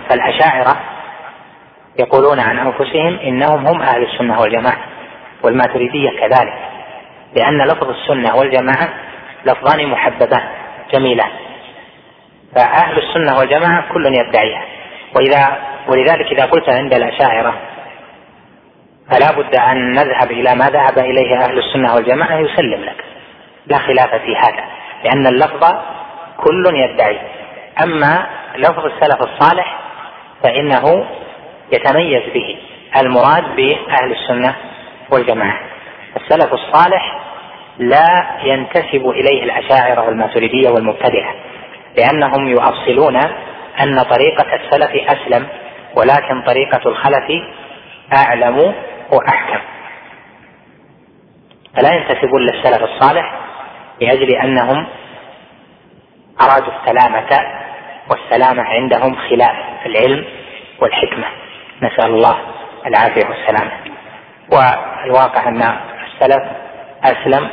[0.10, 0.76] فالأشاعرة
[2.00, 4.80] يقولون عن أنفسهم إنهم هم أهل السنة والجماعة
[5.44, 6.54] والماتريدية كذلك
[7.36, 8.90] لأن لفظ السنة والجماعة
[9.46, 10.44] لفظان محببان
[10.94, 11.30] جميلان.
[12.56, 14.66] فأهل السنة والجماعة كل يدعيها
[15.16, 17.54] وإذا ولذلك إذا قلت عند الأشاعرة
[19.12, 23.04] فلا بد أن نذهب إلى ما ذهب إليه أهل السنة والجماعة يسلم لك.
[23.68, 24.64] لا خلاف في هذا
[25.04, 25.64] لأن اللفظ
[26.38, 27.18] كل يدعي.
[27.84, 29.80] أما لفظ السلف الصالح
[30.44, 31.06] فإنه
[31.74, 32.58] يتميز به
[33.02, 34.56] المراد بأهل السنة
[35.12, 35.60] والجماعة.
[36.16, 37.20] السلف الصالح
[37.80, 41.34] لا ينتسب إليه الأشاعرة والماتريدية والمبتدعة
[41.98, 43.16] لأنهم يؤصلون
[43.84, 45.48] أن طريقة السلف أسلم
[45.96, 47.32] ولكن طريقة الخلف
[48.14, 48.74] أعلم
[49.12, 49.60] وأحكم.
[51.78, 53.40] فلا ينتسبون للسلف الصالح
[54.02, 54.88] لأجل أنهم
[56.42, 57.30] أرادوا السلامة
[58.10, 59.56] والسلامة عندهم خلاف
[59.86, 60.26] العلم
[60.82, 61.26] والحكمة.
[61.82, 62.38] نسأل الله
[62.86, 63.72] العافية والسلامة.
[64.52, 65.62] والواقع أن
[66.08, 66.44] السلف
[67.04, 67.50] أسلم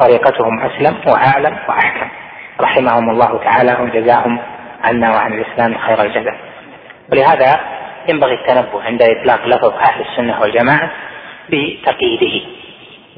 [0.00, 2.08] طريقتهم أسلم وأعلم وأحكم.
[2.60, 4.38] رحمهم الله تعالى وجزاهم
[4.84, 6.36] عنا وعن الإسلام خير الجزاء.
[7.12, 7.60] ولهذا
[8.08, 10.90] ينبغي التنبه عند إطلاق لفظ أهل السنة والجماعة
[11.48, 12.46] بتقييده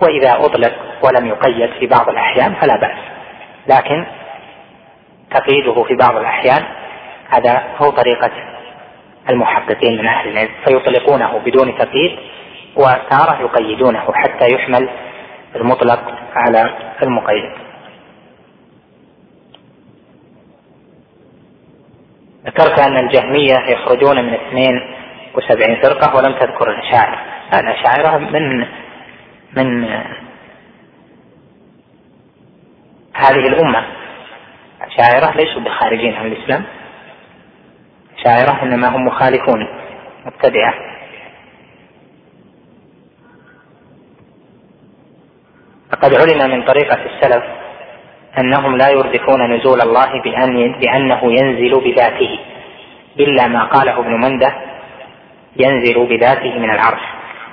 [0.02, 0.72] وإذا أطلق
[1.04, 2.98] ولم يقيد في بعض الأحيان فلا بأس.
[3.66, 4.06] لكن
[5.30, 6.64] تقييده في بعض الأحيان
[7.36, 8.30] هذا هو طريقة
[9.30, 10.50] المحققين من أهل العلم.
[10.64, 12.18] فيطلقونه بدون تقييد
[12.76, 14.88] وتارة يقيدونه حتى يحمل
[15.56, 16.00] المطلق
[16.36, 16.70] على
[17.02, 17.50] المقيد.
[22.46, 27.20] ذكرت أن الجهمية يخرجون من 72 فرقة ولم تذكر الأشاعرة.
[27.54, 28.66] الأشاعرة من
[29.56, 29.84] من
[33.14, 33.86] هذه الأمة.
[34.82, 36.64] الأشاعرة ليسوا بخارجين عن الإسلام.
[38.14, 39.68] الأشاعرة إنما هم مخالفون
[40.26, 40.74] مبتدعة
[45.92, 47.44] فقد علم من طريقة السلف
[48.38, 52.38] أنهم لا يردفون نزول الله بأن بأنه ينزل بذاته
[53.20, 54.54] إلا ما قاله ابن منده
[55.56, 57.02] ينزل بذاته من العرش.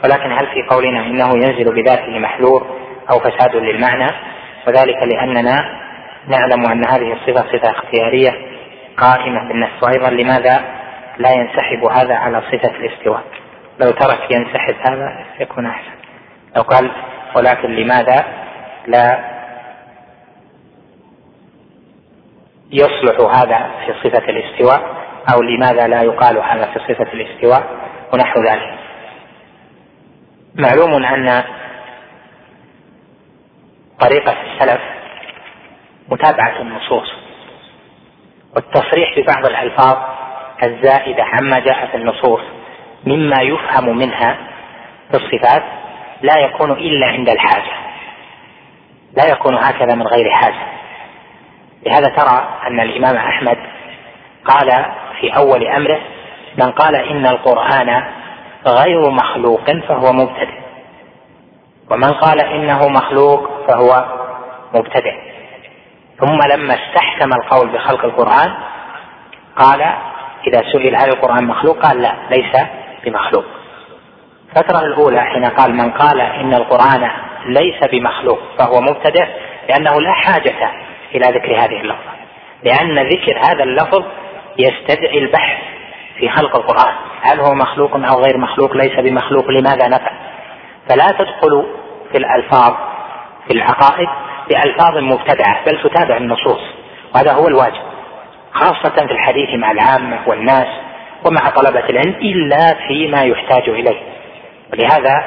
[0.04, 2.68] ولكن هل في قولنا إنه ينزل بذاته محذور
[3.12, 4.08] أو فساد للمعنى؟
[4.68, 5.80] وذلك لأننا
[6.28, 8.32] نعلم أن هذه الصفة صفة اختيارية
[8.98, 9.84] قائمة بالنص.
[9.84, 10.64] وأيضا لماذا
[11.18, 13.24] لا ينسحب هذا على صفة الاستواء؟
[13.80, 15.92] لو ترك ينسحب هذا يكون أحسن.
[16.56, 16.92] لو قال
[17.36, 18.26] ولكن لماذا
[18.88, 19.33] لا
[22.74, 24.82] يصلح هذا في صفة الاستواء
[25.34, 27.64] أو لماذا لا يقال هذا في صفة الاستواء
[28.14, 28.80] ونحو ذلك.
[30.56, 31.44] معلوم أن
[34.00, 34.82] طريقة السلف
[36.10, 37.14] متابعة النصوص
[38.56, 39.98] والتصريح ببعض الألفاظ
[40.64, 42.42] الزائدة عما جاء في النصوص
[43.06, 44.38] مما يفهم منها
[45.12, 45.64] في الصفات
[46.22, 47.74] لا يكون إلا عند الحاجة
[49.18, 50.66] لا يكون هكذا من غير حاجة.
[51.86, 53.58] لهذا ترى أن الإمام أحمد
[54.46, 54.86] قال
[55.22, 56.00] في أول أمره
[56.58, 58.04] من قال إن القرآن
[58.68, 60.64] غير مخلوق فهو مبتدع
[61.92, 64.06] ومن قال إنه مخلوق فهو
[64.74, 65.14] مبتدع
[66.20, 68.54] ثم لما استحكم القول بخلق القرآن
[69.56, 69.82] قال
[70.48, 72.66] إذا سئل هل القرآن مخلوق؟ قال لا ليس
[73.06, 73.46] بمخلوق.
[74.50, 77.12] الفترة الأولى حين قال من قال إن القرآن
[77.46, 79.28] ليس بمخلوق فهو مبتدع
[79.70, 80.72] لأنه لا حاجة
[81.16, 82.14] إلى ذكر هذه اللفظة.
[82.64, 84.04] لأن ذكر هذا اللفظ
[84.58, 85.58] يستدعي البحث
[86.18, 86.94] في خلق القرآن.
[87.22, 90.12] هل هو مخلوق أو غير مخلوق ليس بمخلوق لماذا نفع؟
[90.90, 91.66] فلا تدخل
[92.12, 92.74] في الألفاظ
[93.48, 94.08] في العقائد
[94.50, 96.62] بألفاظ مبتدعة بل تتابع النصوص.
[97.16, 97.82] وهذا هو الواجب
[98.54, 100.68] خاصة في الحديث مع العامة والناس
[101.26, 104.02] ومع طلبة العلم إلا فيما يحتاج إليه.
[104.74, 105.26] ولهذا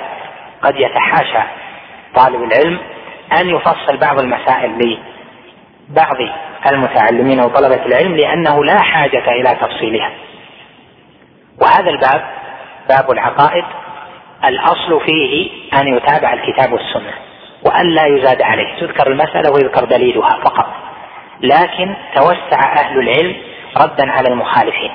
[0.62, 1.48] قد يتحاشى
[2.14, 2.78] طالب العلم
[3.40, 4.70] أن يفصل بعض المسائل
[5.90, 6.16] لبعض
[6.72, 10.10] المتعلمين وطلبة العلم لأنه لا حاجة إلى تفصيلها.
[11.62, 12.24] وهذا الباب
[12.88, 13.64] باب العقائد
[14.44, 17.12] الأصل فيه أن يتابع الكتاب والسنة
[17.66, 18.80] وأن لا يزاد عليه.
[18.80, 20.66] تذكر المسألة ويذكر دليلها فقط.
[21.40, 23.36] لكن توسع أهل العلم
[23.76, 24.92] ردا على المخالفين.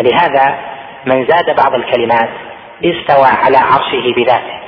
[0.00, 0.58] لهذا
[1.06, 2.30] من زاد بعض الكلمات
[2.84, 4.60] استوى على عرشه بذاته.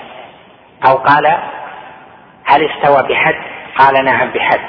[0.87, 1.39] أو قال
[2.45, 3.35] هل استوى بحد؟
[3.79, 4.61] قال نعم بحد.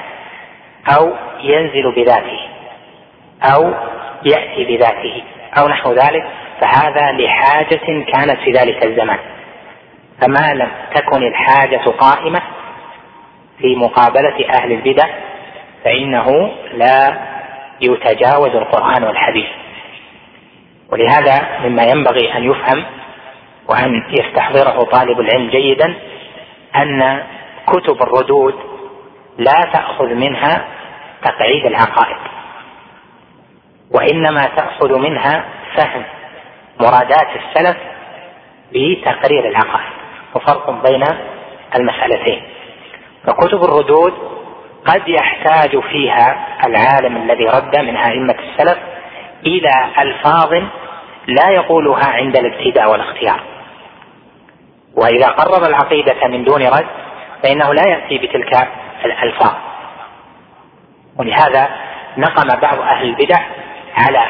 [0.88, 2.40] أو ينزل بذاته
[3.42, 3.74] أو
[4.24, 5.22] يأتي بذاته
[5.58, 6.26] أو نحو ذلك
[6.60, 9.18] فهذا لحاجة كانت في ذلك الزمان.
[10.20, 12.42] فما لم تكن الحاجة قائمة
[13.58, 15.08] في مقابلة أهل البدع
[15.84, 17.18] فإنه لا
[17.80, 19.48] يتجاوز القرآن والحديث.
[20.92, 22.84] ولهذا مما ينبغي أن يفهم
[23.68, 25.94] وأن يستحضره طالب العلم جيدا
[26.76, 27.22] أن
[27.66, 28.73] كتب الردود
[29.38, 30.64] لا تأخذ منها
[31.22, 32.16] تقعيد العقائد.
[33.90, 35.44] وإنما تأخذ منها
[35.76, 36.04] فهم
[36.80, 37.76] مرادات السلف
[38.72, 39.92] بتقرير العقائد.
[40.34, 41.04] وفرق بين
[41.76, 42.42] المسألتين.
[43.26, 44.14] فكتب الردود
[44.86, 48.78] قد يحتاج فيها العالم الذي رد من أئمة السلف
[49.46, 50.52] إلى ألفاظ
[51.26, 53.40] لا يقولها عند الابتداء والاختيار.
[54.96, 56.86] وإذا قرر العقيدة من دون رد
[57.42, 58.68] فإنه لا يأتي بتلك
[59.04, 59.54] الألفاظ.
[61.18, 61.68] ولهذا
[62.16, 63.38] نقم بعض أهل البدع
[63.96, 64.24] على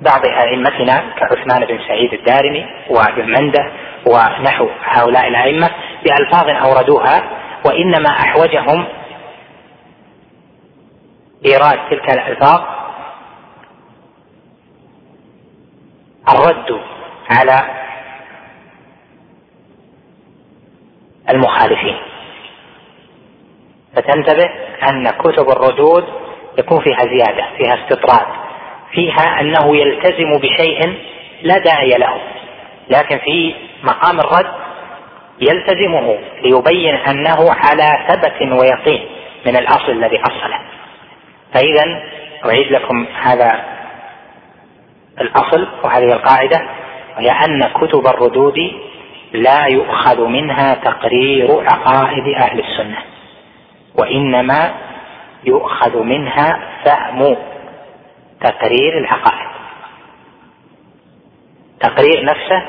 [0.00, 3.70] بعض أئمتنا كعثمان بن سعيد الدارمي وابن منده
[4.06, 5.70] ونحو هؤلاء الأئمة
[6.04, 7.22] بألفاظ أوردوها
[7.66, 8.84] وإنما أحوجهم
[11.46, 12.62] إيراد تلك الألفاظ
[16.28, 16.80] الرد
[17.30, 17.62] على
[21.30, 21.96] المخالفين.
[23.96, 24.50] فتنتبه
[24.90, 26.04] أن كتب الردود
[26.58, 28.26] يكون فيها زيادة فيها استطراد
[28.92, 30.94] فيها أنه يلتزم بشيء
[31.42, 32.20] لا داعي له
[32.90, 34.52] لكن في مقام الرد
[35.40, 39.06] يلتزمه ليبين أنه على ثبت ويقين
[39.46, 40.60] من الأصل الذي أصله
[41.54, 42.02] فإذا
[42.44, 43.64] أعيد لكم هذا
[45.20, 46.68] الأصل وهذه القاعدة
[47.16, 48.58] وهي أن كتب الردود
[49.32, 52.98] لا يؤخذ منها تقرير عقائد أهل السنة.
[53.98, 54.74] وإنما
[55.44, 57.36] يؤخذ منها فهم
[58.40, 59.56] تقرير العقائد.
[61.80, 62.62] تقرير نفسه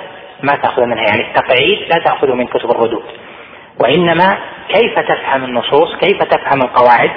[0.44, 3.04] ما تأخذ منها يعني التقعيد لا تأخذ من كتب الردود.
[3.84, 4.38] وإنما
[4.70, 7.12] كيف تفهم النصوص كيف تفهم القواعد؟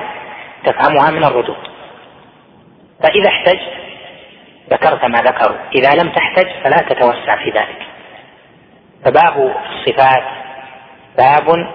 [0.65, 1.69] تفهمها من الردود.
[3.03, 3.73] فإذا احتجت
[4.71, 7.87] ذكرت ما ذكروا إذا لم تحتج فلا تتوسع في ذلك.
[9.05, 10.25] فباب الصفات
[11.19, 11.67] باب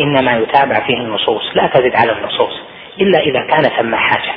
[0.00, 2.60] إنما يتابع فيه النصوص لا تزد على النصوص
[3.00, 4.34] إلا إذا كان ثم حاجة.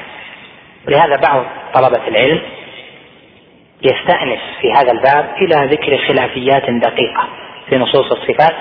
[0.88, 2.41] ولهذا بعض طلبة العلم
[3.82, 7.28] يستأنس في هذا الباب إلى ذكر خلافيات دقيقة
[7.70, 8.55] في نصوص الصفات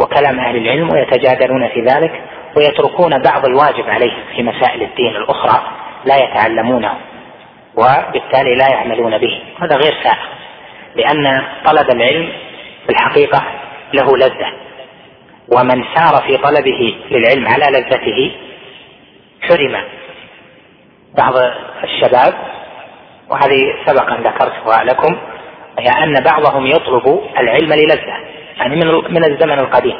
[0.00, 2.22] وكلام أهل العلم ويتجادلون في ذلك
[2.56, 5.62] ويتركون بعض الواجب عليهم في مسائل الدين الأخرى
[6.04, 6.94] لا يتعلمونه
[7.76, 9.42] وبالتالي لا يعملون به.
[9.60, 10.28] هذا غير سائغ
[10.96, 12.32] لأن طلب العلم
[12.86, 13.42] في الحقيقة
[13.94, 14.52] له لذة.
[15.52, 18.32] ومن سار في طلبه للعلم على لذته
[19.42, 19.84] حرم.
[21.16, 21.34] بعض
[21.84, 22.34] الشباب
[23.30, 25.16] وهذه سبق ان ذكرتها لكم
[25.78, 28.18] هي أن بعضهم يطلب العلم للذة
[28.56, 29.96] يعني من من الزمن القديم.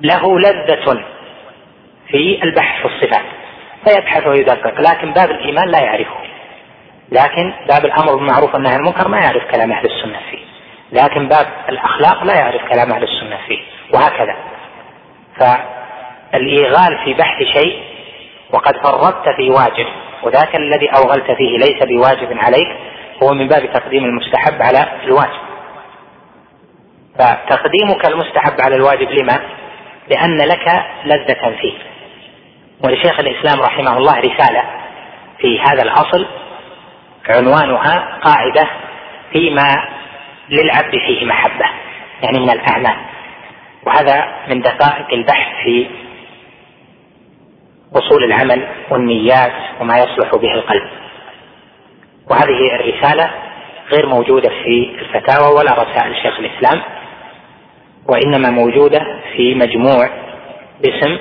[0.00, 1.04] له لذة
[2.08, 3.24] في البحث في الصفات.
[3.84, 6.20] فيبحث ويدقق لكن باب الإيمان لا يعرفه.
[7.12, 10.44] لكن باب الأمر بالمعروف والنهي عن المنكر ما يعرف كلام أهل السنة فيه.
[10.92, 13.62] لكن باب الأخلاق لا يعرف كلام أهل السنة فيه.
[13.94, 14.36] وهكذا.
[15.40, 17.82] فالإيغال في بحث شيء
[18.52, 19.86] وقد فرطت في واجب
[20.22, 22.76] وذاك الذي أوغلت فيه ليس بواجب عليك
[23.22, 25.40] هو من باب تقديم المستحب على الواجب.
[27.18, 29.40] فتقديمك المستحب على الواجب لما؟
[30.08, 31.78] لأن لك لذة فيه.
[32.84, 34.62] ولشيخ الإسلام رحمه الله رسالة
[35.38, 36.26] في هذا الأصل
[37.28, 38.68] عنوانها قاعدة
[39.32, 39.88] فيما
[40.48, 41.66] للعبد فيه محبة
[42.22, 42.96] يعني من الأعمال.
[43.88, 45.86] وهذا من دقائق البحث في
[47.96, 50.88] أصول العمل والنيات وما يصلح به القلب.
[52.30, 53.30] وهذه الرسالة
[53.92, 56.82] غير موجودة في الفتاوى ولا رسائل شيخ الإسلام
[58.08, 59.00] وإنما موجودة
[59.36, 60.10] في مجموع
[60.82, 61.18] باسم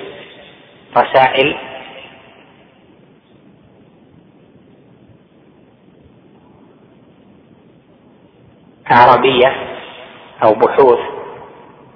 [0.98, 1.56] رسائل
[8.88, 9.56] عربية
[10.44, 11.17] أو بحوث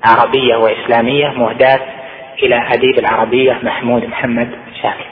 [0.05, 1.79] عربية وإسلامية مهداة
[2.43, 4.49] إلى أديب العربية محمود محمد
[4.81, 5.05] شاكر.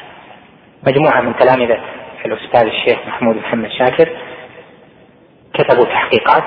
[0.88, 1.80] مجموعة من تلامذة
[2.26, 4.10] الأستاذ الشيخ محمود محمد شاكر
[5.54, 6.44] كتبوا تحقيقات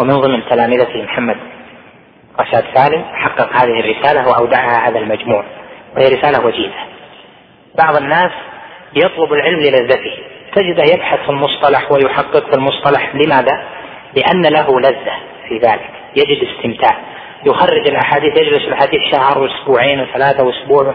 [0.00, 1.36] ومن ضمن تلامذته محمد
[2.40, 5.44] رشاد سالم حقق هذه الرسالة وأودعها هذا المجموع
[5.96, 6.84] وهي رسالة وجيزة.
[7.78, 8.30] بعض الناس
[8.96, 10.18] يطلب العلم للذته
[10.54, 13.64] تجده يبحث في المصطلح ويحقق في المصطلح لماذا؟
[14.16, 15.16] لأن له لذة
[15.48, 17.09] في ذلك يجد استمتاع.
[17.44, 20.94] يخرج الأحاديث يجلس الحديث شهر وأسبوعين وثلاثة وأسبوع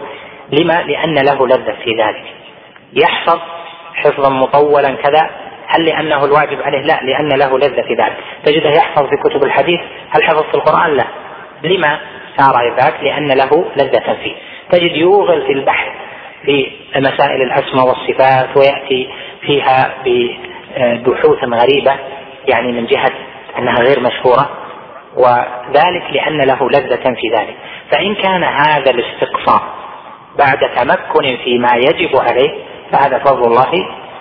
[0.52, 2.24] لما؟ لأن له لذة في ذلك
[2.92, 3.38] يحفظ
[3.94, 5.30] حفظا مطولا كذا
[5.66, 9.80] هل لأنه الواجب عليه؟ لا لأن له لذة في ذلك تجده يحفظ في كتب الحديث
[10.10, 11.04] هل حفظ في القرآن؟ لا
[11.62, 11.98] لما
[12.38, 14.34] صار ذاك؟ لأن له لذة فيه
[14.70, 15.92] تجد يوغل في البحث
[16.44, 19.08] في مسائل الأسماء والصفات ويأتي
[19.40, 21.96] فيها ببحوث غريبة
[22.48, 23.12] يعني من جهة
[23.58, 24.65] أنها غير مشهورة
[25.16, 27.56] وذلك لأن له لذة في ذلك.
[27.92, 29.62] فإن كان هذا الاستقصاء
[30.38, 32.50] بعد تمكن فيما يجب عليه
[32.92, 33.72] فهذا فضل الله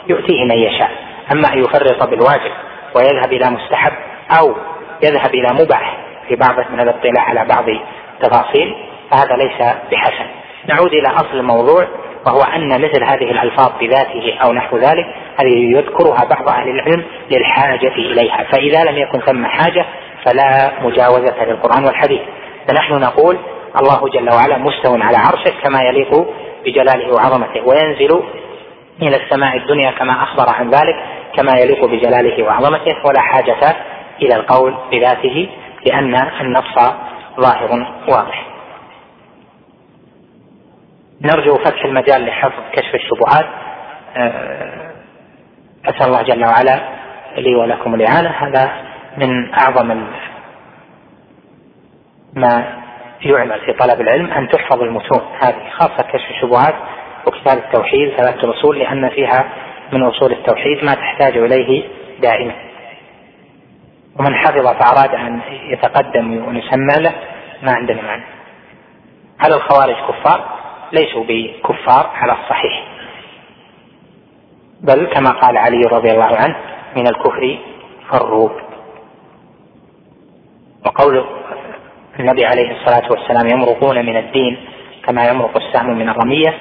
[0.07, 0.91] يؤتيه من يشاء.
[1.31, 2.51] أما أن يفرط بالواجب
[2.95, 3.93] ويذهب إلى مستحب
[4.39, 4.55] أو
[5.03, 8.75] يذهب إلى مباح في بعض من الاطلاع على بعض التفاصيل
[9.11, 10.25] فهذا ليس بحسن.
[10.67, 11.87] نعود إلى أصل الموضوع
[12.25, 15.05] وهو أن مثل هذه الألفاظ بذاته أو نحو ذلك
[15.39, 18.43] هذه يذكرها بعض أهل العلم للحاجة إليها.
[18.51, 19.85] فإذا لم يكن ثم حاجة
[20.25, 22.21] فلا مجاوزة للقرآن والحديث.
[22.67, 23.37] فنحن نقول
[23.81, 26.27] الله جل وعلا مستو على عرشه كما يليق
[26.65, 28.23] بجلاله وعظمته وينزل
[29.01, 30.95] إلى السماء الدنيا كما أخبر عن ذلك
[31.37, 32.95] كما يليق بجلاله وعظمته.
[33.05, 33.75] ولا حاجة
[34.21, 35.49] إلى القول بذاته
[35.85, 36.75] لأن النص
[37.39, 38.47] ظاهر واضح.
[41.21, 43.45] نرجو فتح المجال لحفظ كشف الشبهات.
[44.17, 44.91] آه،
[45.85, 46.79] أسأل الله جل وعلا
[47.37, 48.71] لي ولكم الإعانة هذا
[49.17, 50.07] من أعظم
[52.33, 52.81] ما
[53.21, 55.21] يعمل في طلب العلم أن تحفظ المتون.
[55.39, 56.75] هذه خاصة كشف الشبهات
[57.27, 59.45] وكتاب التوحيد ثلاثة الأصول لأن فيها
[59.93, 61.83] من أصول التوحيد ما تحتاج إليه
[62.21, 62.53] دائما.
[64.19, 67.13] ومن حفظ فأراد أن يتقدم ونسمى له
[67.63, 68.23] ما عندنا معنى.
[69.39, 70.55] هل الخوارج كفار؟
[70.91, 72.83] ليسوا بكفار على الصحيح.
[74.81, 76.55] بل كما قال علي رضي الله عنه
[76.95, 77.57] من الكفر
[78.09, 78.49] فروا
[80.85, 81.25] وقول
[82.19, 84.57] النبي عليه الصلاة والسلام يمرقون من الدين
[85.05, 86.57] كما يمرق السهم من الرمية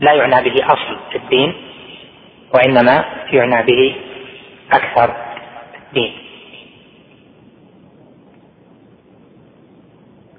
[0.00, 1.54] لا يعنى به أصل الدين
[2.54, 3.96] وإنما يعنى به
[4.72, 5.16] أكثر
[5.88, 6.12] الدين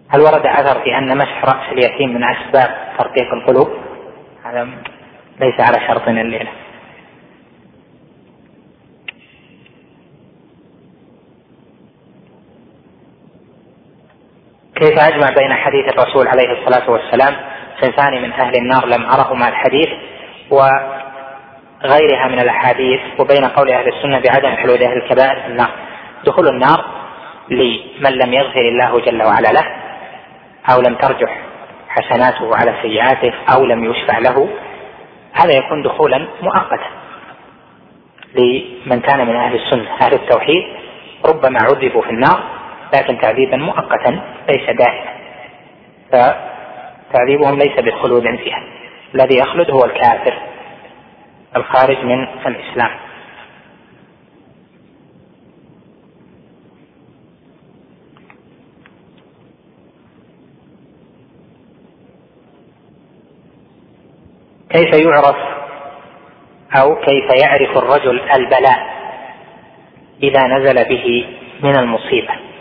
[0.10, 3.68] هل ورد أثر في أن مسح رأس اليتيم من أسباب ترقيق القلوب؟
[4.44, 4.70] هذا
[5.40, 6.52] ليس على شرطنا الليلة.
[14.76, 17.36] كيف أجمع بين حديث الرسول عليه الصلاة والسلام
[17.82, 19.90] صنفان من أهل النار لم أرهما الحديث
[20.50, 25.70] وغيرها من الأحاديث وبين قول أهل السنة بعدم حلول أهل الكبائر في النار.
[26.26, 26.86] دخول النار
[27.50, 29.66] لمن لم يغفر الله جل وعلا له
[30.74, 31.40] أو لم ترجح
[31.90, 34.50] حسناته على سيئاته أو لم يشفع له
[35.34, 36.90] هذا يكون دخولا مؤقتا
[38.36, 40.64] لمن كان من أهل السنة أهل التوحيد
[41.30, 42.44] ربما عذبوا في النار
[42.94, 45.14] لكن تعذيبا مؤقتا ليس دائما.
[46.12, 48.64] فتعذيبهم ليس بالخلود فيها.
[49.16, 50.34] الذي يخلد هو الكافر
[51.56, 52.90] الخارج من الإسلام.
[64.70, 65.36] كيف يعرف
[66.76, 68.94] أو كيف يعرف الرجل البلاء
[70.24, 71.26] إذا نزل به
[71.64, 72.53] من المصيبة؟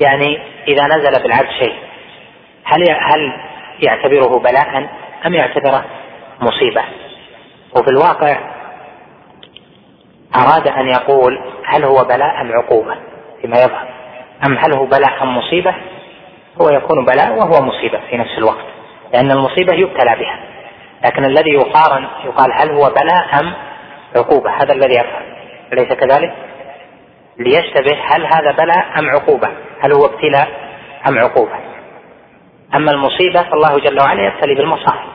[0.00, 0.38] يعني
[0.68, 1.74] إذا نزل بالعبد شيء
[2.64, 3.32] هل هل
[3.82, 4.88] يعتبره بلاء
[5.26, 5.84] أم يعتبره
[6.40, 6.82] مصيبة
[7.76, 8.36] وفي الواقع
[10.36, 12.96] أراد أن يقول هل هو بلاء أم عقوبة
[13.42, 13.88] فيما يظهر
[14.46, 15.74] أم هل هو بلاء أم مصيبة
[16.62, 18.66] هو يكون بلاء وهو مصيبة في نفس الوقت
[19.12, 20.40] لأن المصيبة يبتلى بها
[21.04, 23.54] لكن الذي يقارن يقال هل هو بلاء أم
[24.16, 25.22] عقوبة هذا الذي يفهم
[25.72, 26.34] أليس كذلك؟
[27.38, 29.48] ليشتبه هل هذا بلاء أم عقوبة؟
[29.80, 30.48] هل هو ابتلاء
[31.08, 31.58] أم عقوبة؟
[32.74, 35.08] أما المصيبة فالله جل وعلا يبتلي بالمصائب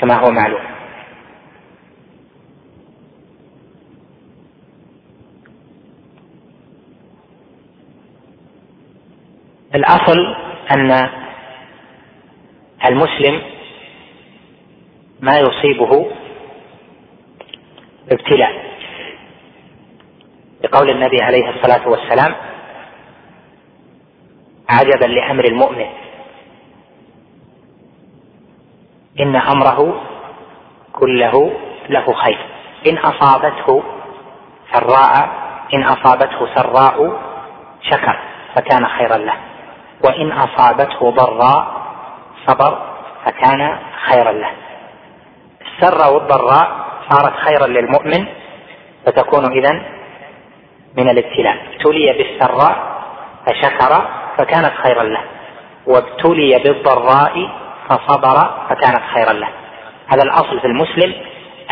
[0.00, 0.60] كما هو معلوم.
[9.74, 10.36] الأصل
[10.70, 11.10] أن
[12.88, 13.42] المسلم
[15.20, 16.10] ما يصيبه
[18.12, 18.73] ابتلاء.
[20.64, 22.34] لقول النبي عليه الصلاة والسلام
[24.70, 25.86] عجبا لأمر المؤمن.
[29.20, 30.00] إن أمره
[30.92, 31.52] كله
[31.88, 32.38] له خير.
[32.86, 33.82] إن أصابته
[34.72, 35.28] سراء
[35.74, 37.20] إن أصابته سراء
[37.82, 38.18] شكر
[38.54, 39.36] فكان خيرا له.
[40.04, 41.66] وإن أصابته ضراء
[42.46, 42.78] صبر
[43.24, 43.78] فكان
[44.10, 44.50] خيرا له.
[45.60, 48.26] السر والضراء صارت خيرا للمؤمن
[49.06, 49.82] فتكون اذا
[50.96, 51.56] من الابتلاء.
[51.72, 53.02] ابتلي بالسراء
[53.46, 54.08] فشكر
[54.38, 55.20] فكانت خيرا له.
[55.86, 57.50] وابتلي بالضراء
[57.88, 59.48] فصبر فكانت خيرا له.
[60.08, 61.14] هذا الأصل في المسلم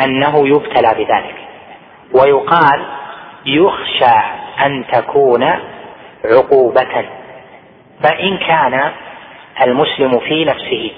[0.04, 1.34] أنه يبتلى بذلك.
[2.14, 2.86] ويقال
[3.46, 4.18] يخشى
[4.66, 5.44] أن تكون
[6.24, 7.04] عقوبة.
[8.02, 8.92] فإن كان
[9.66, 10.90] المسلم في نفسه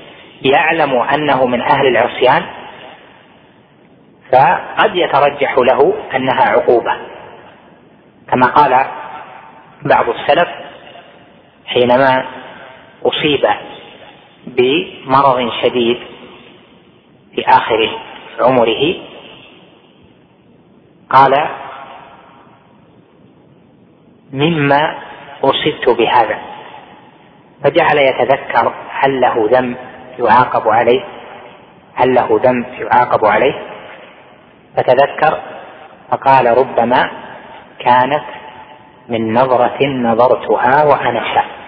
[0.43, 2.43] يعلم أنه من أهل العصيان
[4.33, 7.14] فقد يترجح له أنها عقوبة.
[8.35, 8.87] كما قال
[9.83, 10.49] بعض السلف
[11.67, 12.27] حينما
[13.05, 13.47] أصيب
[14.47, 15.99] بمرض شديد
[17.35, 17.99] في آخر
[18.41, 18.95] عمره
[21.11, 21.49] قال
[24.33, 24.99] مما
[25.45, 26.39] أصبت بهذا.
[27.65, 29.77] فجعل يتذكر هل له ذنب
[30.19, 31.05] يعاقب عليه
[31.95, 33.63] هل له ذنب يعاقب عليه.
[34.77, 35.41] فتذكر
[36.11, 37.24] فقال ربما
[37.85, 38.25] كانت
[39.09, 41.65] من نظرة نظرتها وأنا شاب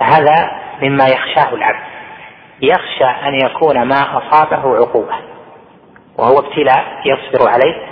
[0.00, 0.50] فهذا
[0.82, 1.84] مما يخشاه العبد.
[2.62, 5.14] يخشى أن يكون ما أصابه عقوبة
[6.18, 7.86] وهو ابتلاء يصبر عليه.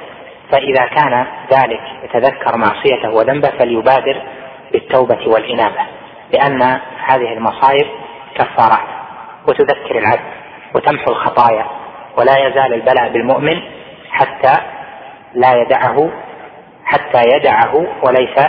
[0.52, 4.22] فإذا كان ذلك يتذكر معصيته وذنبه فليبادر
[4.72, 5.86] بالتوبة والإنابة
[6.32, 6.62] لأن
[7.06, 7.86] هذه المصائب
[8.34, 8.88] كفارات.
[9.48, 10.32] وتذكر العبد
[10.74, 11.66] وتمحو الخطايا
[12.18, 13.62] ولا يزال البلاء بالمؤمن
[14.10, 14.52] حتى
[15.34, 16.10] لا يدعه
[16.86, 18.48] حتى يدعه وليس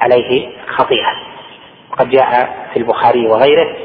[0.00, 1.12] عليه خطيئة.
[1.92, 3.76] وقد جاء في البخاري وغيره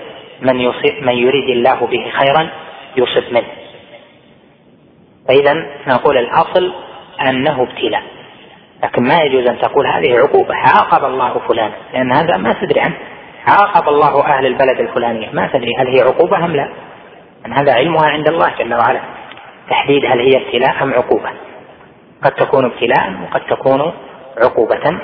[0.41, 2.49] من يصيب من يريد الله به خيرا
[2.97, 3.47] يصب منه.
[5.27, 5.53] فإذا
[5.87, 6.73] نقول الأصل
[7.21, 8.03] أنه ابتلاء.
[8.83, 10.55] لكن ما يجوز أن تقول هذه عقوبة.
[10.55, 11.71] عاقب الله فلان.
[11.93, 12.95] لأن هذا ما تدري عنه.
[13.47, 15.29] عاقب الله أهل البلد الفلانية.
[15.33, 16.69] ما تدري هل هي عقوبة أم لا.
[17.45, 18.99] أن هذا علمها عند الله جل وعلا.
[19.69, 21.29] تحديد هل هي ابتلاء أم عقوبة.
[22.23, 23.93] قد تكون ابتلاء وقد تكون
[24.43, 24.99] عقوبة.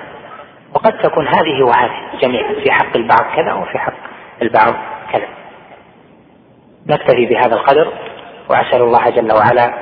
[0.76, 3.94] وقد تكون هذه وهذه جميعا في حق البعض كذا وفي حق
[4.42, 4.74] البعض
[5.12, 5.28] كذا.
[6.88, 7.94] نكتفي بهذا القدر
[8.50, 9.74] وأسأل الله جل وعلا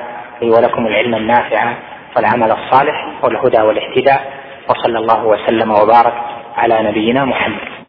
[0.42, 1.74] لي ولكم العلم النافع
[2.16, 4.32] والعمل الصالح والهدى والاهتداء
[4.68, 6.14] وصلى الله وسلم وبارك
[6.56, 7.79] على نبينا محمد.